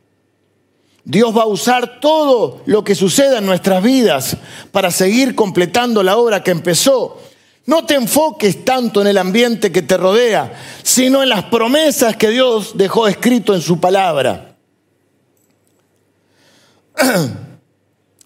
[1.09, 4.37] Dios va a usar todo lo que suceda en nuestras vidas
[4.71, 7.19] para seguir completando la obra que empezó.
[7.65, 10.53] No te enfoques tanto en el ambiente que te rodea,
[10.83, 14.55] sino en las promesas que Dios dejó escrito en su palabra.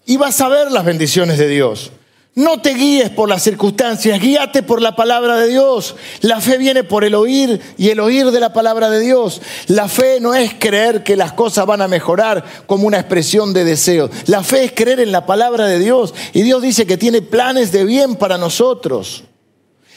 [0.05, 1.93] y vas a ver las bendiciones de Dios.
[2.35, 5.95] No te guíes por las circunstancias, guíate por la palabra de Dios.
[6.21, 9.39] La fe viene por el oír y el oír de la palabra de Dios.
[9.67, 13.63] La fe no es creer que las cosas van a mejorar como una expresión de
[13.65, 14.09] deseo.
[14.25, 16.15] La fe es creer en la palabra de Dios.
[16.33, 19.25] Y Dios dice que tiene planes de bien para nosotros.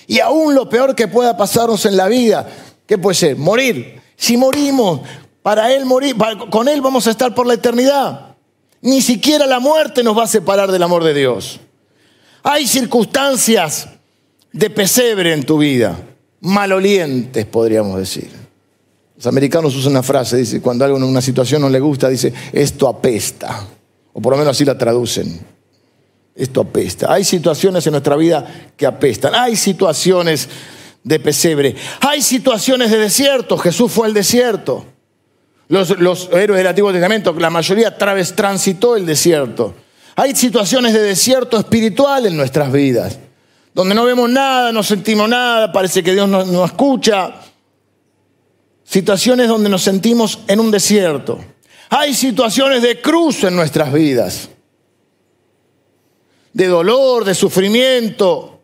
[0.06, 2.46] Y aún lo peor que pueda pasarnos en la vida,
[2.86, 3.36] ¿qué puede ser?
[3.36, 4.02] Morir.
[4.14, 5.00] Si morimos,
[5.42, 6.14] para Él morir,
[6.50, 8.36] con Él vamos a estar por la eternidad.
[8.82, 11.60] Ni siquiera la muerte nos va a separar del amor de Dios.
[12.48, 13.88] Hay circunstancias
[14.52, 15.98] de pesebre en tu vida,
[16.42, 18.30] malolientes podríamos decir.
[19.16, 22.32] Los americanos usan una frase, dice, cuando algo en una situación no le gusta, dice,
[22.52, 23.66] esto apesta.
[24.12, 25.40] O por lo menos así la traducen.
[26.36, 27.12] Esto apesta.
[27.12, 29.34] Hay situaciones en nuestra vida que apestan.
[29.34, 30.48] Hay situaciones
[31.02, 31.74] de pesebre.
[32.00, 33.58] Hay situaciones de desierto.
[33.58, 34.84] Jesús fue al desierto.
[35.66, 35.90] Los,
[36.30, 39.74] héroes del Antiguo Testamento, la mayoría transitó el desierto.
[40.18, 43.18] Hay situaciones de desierto espiritual en nuestras vidas,
[43.74, 47.34] donde no vemos nada, no sentimos nada, parece que Dios no, escucha.
[48.82, 51.38] Situaciones donde nos sentimos en un desierto.
[51.90, 54.48] Hay situaciones de cruz en nuestras vidas,
[56.54, 58.58] de dolor, de sufrimiento,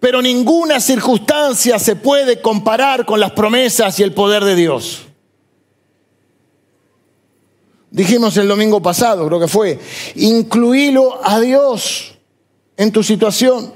[0.00, 5.02] pero ninguna circunstancia se puede comparar con las promesas y el poder de Dios.
[7.92, 9.78] Dijimos el domingo pasado, creo que fue,
[10.14, 12.14] incluílo a Dios
[12.78, 13.74] en tu situación.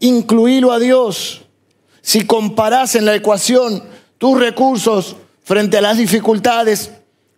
[0.00, 1.42] Incluílo a Dios.
[2.00, 3.84] Si comparás en la ecuación
[4.18, 6.90] tus recursos frente a las dificultades,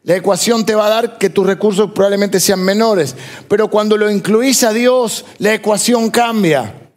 [0.03, 3.15] la ecuación te va a dar que tus recursos probablemente sean menores,
[3.49, 6.91] pero cuando lo incluís a Dios, la ecuación cambia.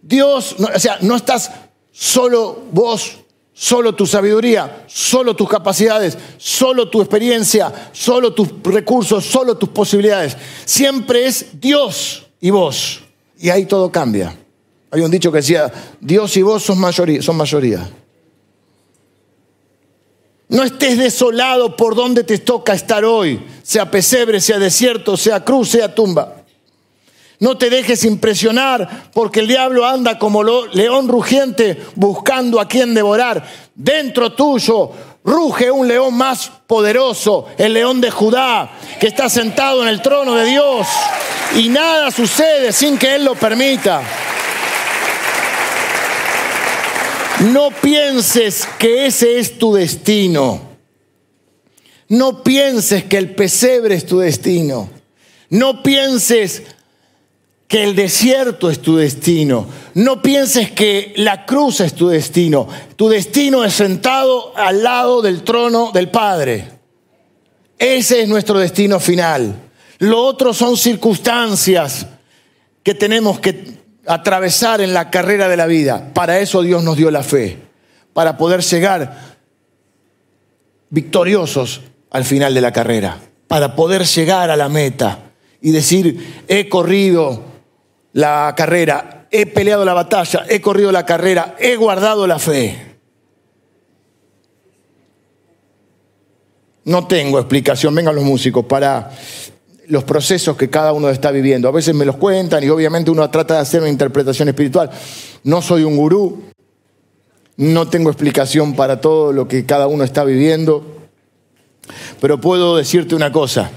[0.00, 1.50] Dios, o sea, no estás
[1.92, 3.18] solo vos,
[3.58, 10.36] solo tu sabiduría, solo tus capacidades, solo tu experiencia, solo tus recursos, solo tus posibilidades.
[10.64, 13.00] Siempre es Dios y vos.
[13.36, 14.36] Y ahí todo cambia.
[14.92, 17.20] Hay un dicho que decía, Dios y vos son mayoría.
[17.20, 17.90] Son mayoría.
[20.48, 25.70] No estés desolado por donde te toca estar hoy, sea pesebre, sea desierto, sea cruz,
[25.70, 26.37] sea tumba.
[27.40, 33.44] No te dejes impresionar porque el diablo anda como león rugiente buscando a quien devorar.
[33.74, 34.90] Dentro tuyo
[35.24, 40.34] ruge un león más poderoso, el león de Judá, que está sentado en el trono
[40.34, 40.86] de Dios.
[41.56, 44.02] Y nada sucede sin que Él lo permita.
[47.52, 50.60] No pienses que ese es tu destino.
[52.08, 54.90] No pienses que el pesebre es tu destino.
[55.50, 56.62] No pienses
[57.68, 59.66] que el desierto es tu destino.
[59.92, 62.66] No pienses que la cruz es tu destino.
[62.96, 66.66] Tu destino es sentado al lado del trono del Padre.
[67.78, 69.54] Ese es nuestro destino final.
[69.98, 72.06] Lo otro son circunstancias
[72.82, 76.14] que tenemos que atravesar en la carrera de la vida.
[76.14, 77.58] Para eso Dios nos dio la fe,
[78.14, 79.36] para poder llegar
[80.88, 85.18] victoriosos al final de la carrera, para poder llegar a la meta
[85.60, 87.47] y decir, he corrido
[88.12, 92.96] la carrera, he peleado la batalla, he corrido la carrera, he guardado la fe.
[96.84, 99.10] No tengo explicación, vengan los músicos, para
[99.88, 101.68] los procesos que cada uno está viviendo.
[101.68, 104.90] A veces me los cuentan y obviamente uno trata de hacer una interpretación espiritual.
[105.44, 106.44] No soy un gurú,
[107.56, 111.08] no tengo explicación para todo lo que cada uno está viviendo,
[112.20, 113.70] pero puedo decirte una cosa,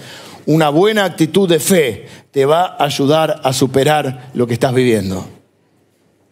[0.45, 5.27] una buena actitud de fe te va a ayudar a superar lo que estás viviendo.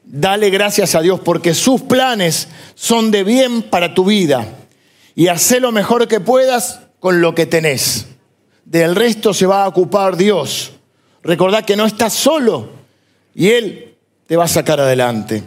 [0.03, 4.47] Dale gracias a Dios porque sus planes son de bien para tu vida
[5.15, 8.07] y haz lo mejor que puedas con lo que tenés.
[8.65, 10.71] Del resto se va a ocupar Dios.
[11.21, 12.69] Recordad que no estás solo
[13.35, 15.43] y Él te va a sacar adelante.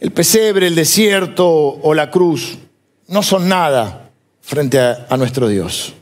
[0.00, 2.58] El pesebre, el desierto o la cruz
[3.08, 4.10] no son nada
[4.42, 5.94] frente a nuestro Dios.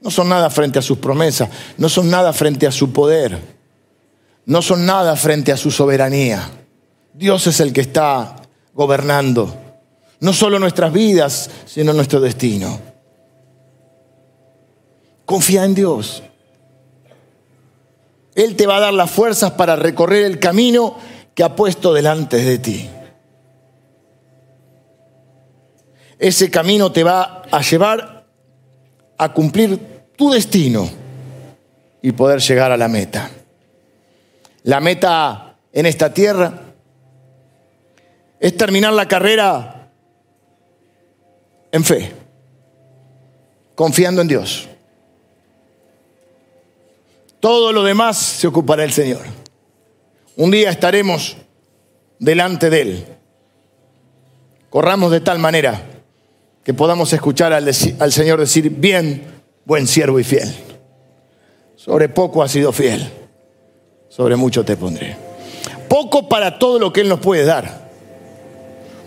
[0.00, 3.38] No son nada frente a sus promesas, no son nada frente a su poder,
[4.46, 6.48] no son nada frente a su soberanía.
[7.12, 8.36] Dios es el que está
[8.74, 9.64] gobernando.
[10.20, 12.80] no solo nuestras vidas, sino nuestro destino.
[15.24, 16.22] Confía en Dios.
[18.34, 20.96] Él te va a dar las fuerzas para recorrer el camino
[21.34, 22.90] que ha puesto delante de ti.
[26.18, 28.17] Ese camino te va a llevar
[29.18, 29.78] a cumplir
[30.16, 30.88] tu destino
[32.00, 33.30] y poder llegar a la meta.
[34.62, 36.62] La meta en esta tierra
[38.40, 39.90] es terminar la carrera
[41.72, 42.12] en fe,
[43.74, 44.68] confiando en Dios.
[47.40, 49.22] Todo lo demás se ocupará el Señor.
[50.36, 51.36] Un día estaremos
[52.18, 53.06] delante de Él.
[54.70, 55.97] Corramos de tal manera
[56.64, 59.22] que podamos escuchar al, Señor decir, bien,
[59.64, 60.52] buen siervo y fiel.
[61.76, 63.08] Sobre poco has sido fiel,
[64.08, 65.16] sobre mucho te pondré.
[65.88, 67.88] Poco para todo lo que Él nos puede dar.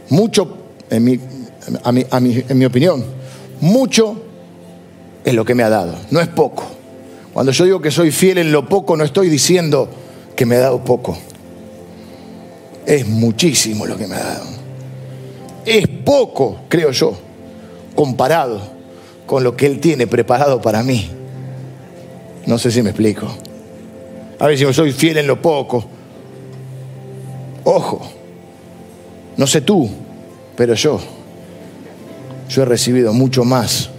[0.10, 0.58] Mucho,
[0.90, 1.20] en mi,
[2.10, 3.06] en mi opinión,
[3.60, 4.22] mucho
[5.24, 6.64] es lo que me ha dado, no es poco.
[7.34, 9.88] Cuando yo digo que soy fiel en lo poco, no estoy diciendo
[10.36, 11.18] que me ha dado poco.
[12.86, 14.46] Es muchísimo lo que me ha dado.
[15.66, 17.18] Es poco, creo yo,
[18.02, 18.60] comparado
[19.28, 21.08] con lo que Él tiene preparado para mí.
[22.48, 23.28] No sé si me explico.
[24.40, 25.86] A ver si yo soy fiel en lo poco.
[27.64, 28.02] Ojo,
[29.38, 29.88] no sé tú,
[30.56, 31.00] pero yo,
[32.50, 33.92] yo he recibido mucho más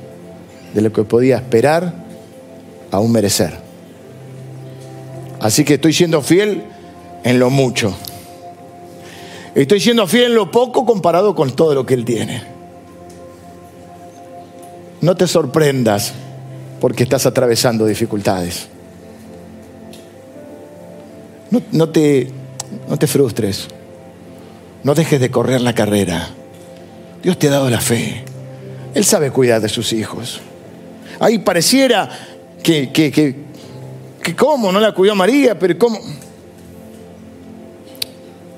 [0.74, 1.94] de lo que podía esperar
[2.90, 3.52] aún merecer.
[5.38, 6.64] Así que estoy siendo fiel
[7.22, 7.94] en lo mucho.
[9.54, 12.51] Estoy siendo fiel en lo poco comparado con todo lo que Él tiene.
[15.02, 16.14] No te sorprendas
[16.80, 18.68] porque estás atravesando dificultades.
[21.72, 22.30] No, te,
[22.88, 23.68] no te frustres.
[24.84, 26.30] No dejes de correr la carrera.
[27.22, 28.24] Dios te ha dado la fe.
[28.94, 30.40] Él sabe cuidar de sus hijos.
[31.18, 32.08] Ahí pareciera
[32.62, 35.98] que, que, que, cómo, no la cuidó María, pero cómo.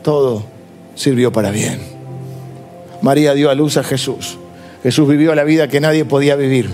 [0.03, 0.45] Todo
[0.95, 1.81] sirvió para bien.
[3.01, 4.39] María dio a luz a Jesús.
[4.85, 6.69] Jesús vivió la vida que nadie podía vivir.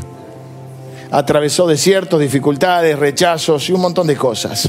[1.13, 4.69] Atravesó desiertos, dificultades, rechazos y un montón de cosas.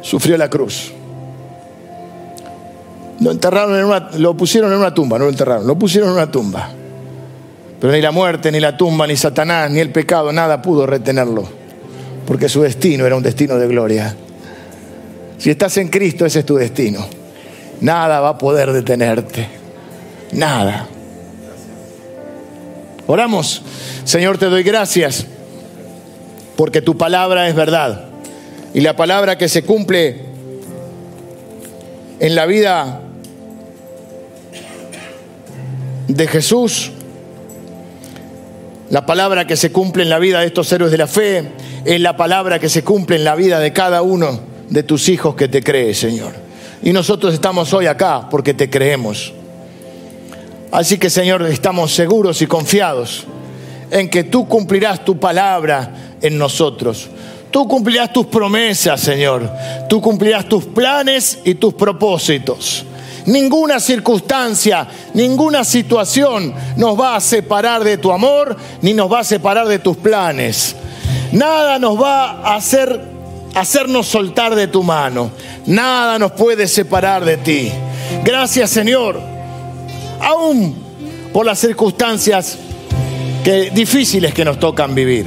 [0.00, 0.92] Sufrió la cruz.
[3.20, 6.16] Lo enterraron en una, lo pusieron en una tumba, no lo enterraron, lo pusieron en
[6.16, 6.68] una tumba.
[7.80, 11.44] Pero ni la muerte, ni la tumba, ni Satanás, ni el pecado, nada pudo retenerlo.
[12.26, 14.16] Porque su destino era un destino de gloria.
[15.38, 17.06] Si estás en Cristo, ese es tu destino.
[17.82, 19.46] Nada va a poder detenerte.
[20.32, 20.88] Nada.
[23.06, 23.62] Oramos.
[24.04, 25.26] Señor, te doy gracias
[26.56, 28.06] porque tu palabra es verdad.
[28.72, 30.20] Y la palabra que se cumple
[32.20, 33.00] en la vida
[36.08, 36.92] de Jesús
[38.94, 41.42] la palabra que se cumple en la vida de estos héroes de la fe
[41.84, 44.38] es la palabra que se cumple en la vida de cada uno
[44.68, 46.32] de tus hijos que te cree, Señor.
[46.80, 49.32] Y nosotros estamos hoy acá porque te creemos.
[50.74, 53.26] Así que, Señor, estamos seguros y confiados
[53.92, 57.08] en que tú cumplirás tu palabra en nosotros.
[57.52, 59.48] Tú cumplirás tus promesas, Señor.
[59.88, 62.84] Tú cumplirás tus planes y tus propósitos.
[63.26, 69.24] Ninguna circunstancia, ninguna situación nos va a separar de tu amor, ni nos va a
[69.24, 70.74] separar de tus planes.
[71.30, 73.00] Nada nos va a hacer
[73.54, 75.30] hacernos soltar de tu mano.
[75.66, 77.70] Nada nos puede separar de ti.
[78.24, 79.33] Gracias, Señor.
[80.24, 80.74] Aún
[81.32, 82.58] por las circunstancias
[83.72, 85.26] difíciles que nos tocan vivir.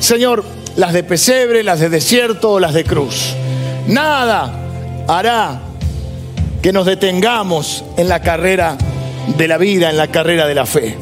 [0.00, 0.44] Señor,
[0.76, 3.34] las de pesebre, las de desierto, las de cruz.
[3.86, 4.52] Nada
[5.08, 5.60] hará
[6.62, 8.76] que nos detengamos en la carrera
[9.36, 10.96] de la vida, en la carrera de la fe.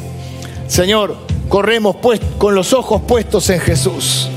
[0.68, 1.16] Señor,
[1.48, 4.28] corremos pues, con los ojos puestos en Jesús.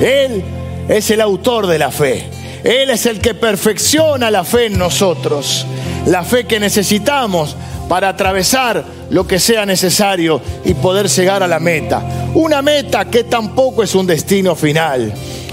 [0.00, 0.42] Él
[0.88, 2.28] es el autor de la fe.
[2.64, 5.66] Él es el que perfecciona la fe en nosotros.
[6.06, 7.56] La fe que necesitamos
[7.88, 12.30] para atravesar lo que sea necesario y poder llegar a la meta.
[12.34, 15.12] Una meta que tampoco es un destino final,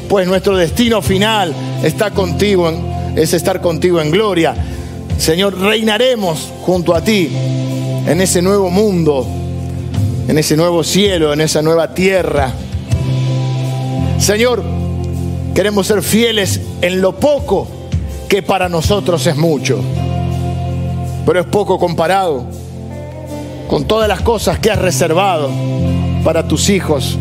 [0.09, 2.71] pues nuestro destino final está contigo,
[3.15, 4.53] es estar contigo en gloria
[5.17, 7.29] Señor, reinaremos junto a ti
[8.05, 9.25] en ese nuevo mundo,
[10.27, 12.51] en ese nuevo cielo, en esa nueva tierra.
[14.19, 14.61] Señor,
[15.55, 17.67] queremos ser fieles en lo poco
[18.27, 19.79] que para nosotros es mucho,
[21.25, 22.45] pero es poco comparado
[23.67, 25.49] con todas las cosas que has reservado
[26.23, 27.17] para tus hijos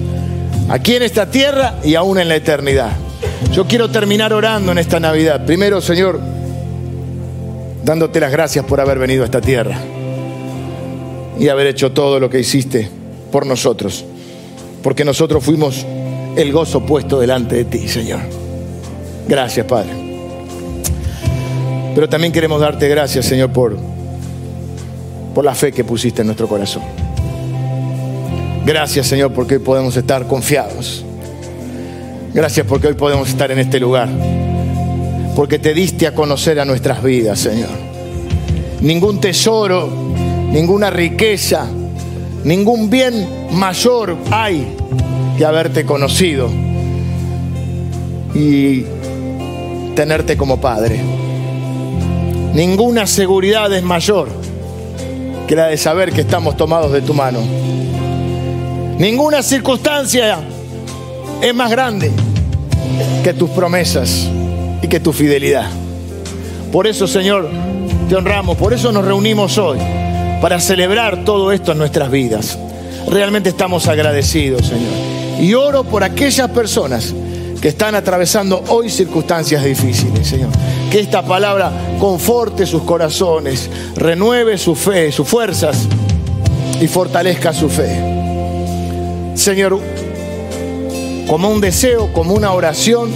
[0.69, 2.93] aquí en esta tierra y aún en la eternidad.
[3.53, 5.45] Yo quiero terminar orando en esta Navidad.
[5.47, 6.21] Primero, Señor,
[7.85, 9.79] dándote las gracias por haber venido a esta tierra.
[11.37, 12.89] y haber hecho todo lo que hiciste
[13.33, 14.05] por nosotros.
[14.85, 15.85] Porque nosotros fuimos
[16.37, 18.21] el gozo puesto delante de ti, Señor.
[19.27, 19.91] Gracias, Padre.
[21.95, 23.77] Pero también queremos darte gracias, Señor, por,
[25.35, 26.83] por la fe que pusiste en nuestro corazón.
[28.65, 31.05] Gracias, Señor, porque hoy podemos estar confiados.
[32.33, 34.09] Gracias porque hoy podemos estar en este lugar.
[35.37, 37.69] Porque te diste a conocer a nuestras vidas, Señor.
[38.81, 39.91] Ningún tesoro,
[40.51, 41.67] ninguna riqueza,
[42.45, 44.77] ningún bien mayor hay
[45.37, 46.49] que haberte conocido
[48.35, 48.85] y
[49.95, 51.01] tenerte como Padre.
[52.55, 54.44] Ninguna seguridad es mayor
[55.47, 57.41] que la de saber que estamos tomados de tu mano.
[58.99, 60.39] Ninguna circunstancia
[61.41, 62.11] es más grande
[63.23, 64.29] que tus promesas
[64.83, 65.67] y que tu fidelidad.
[66.73, 67.49] Por eso, Señor,
[68.09, 69.79] te honramos, por eso nos reunimos hoy,
[70.41, 72.59] para celebrar todo esto en nuestras vidas.
[73.09, 74.93] Realmente estamos agradecidos, Señor.
[75.41, 77.15] Y oro por aquellas personas
[77.61, 80.51] que están atravesando hoy circunstancias difíciles, Señor.
[80.95, 85.89] Que esta palabra conforte sus corazones, renueve su fe, sus fuerzas
[86.81, 88.01] y fortalezca su fe.
[89.35, 89.81] Señor,
[91.27, 93.11] como un deseo, como una oración,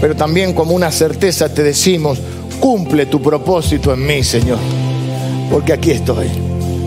[0.00, 2.20] pero también como una certeza te decimos,
[2.58, 4.56] cumple tu propósito en mí, Señor,
[5.50, 6.28] porque aquí estoy,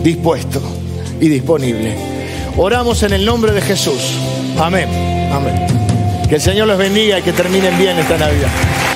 [0.02, 0.60] dispuesto
[1.20, 1.94] y disponible.
[2.56, 4.14] Oramos en el nombre de Jesús.
[4.58, 4.88] Amén.
[5.32, 6.24] Amén.
[6.28, 8.87] Que el Señor los bendiga y que terminen bien esta Navidad.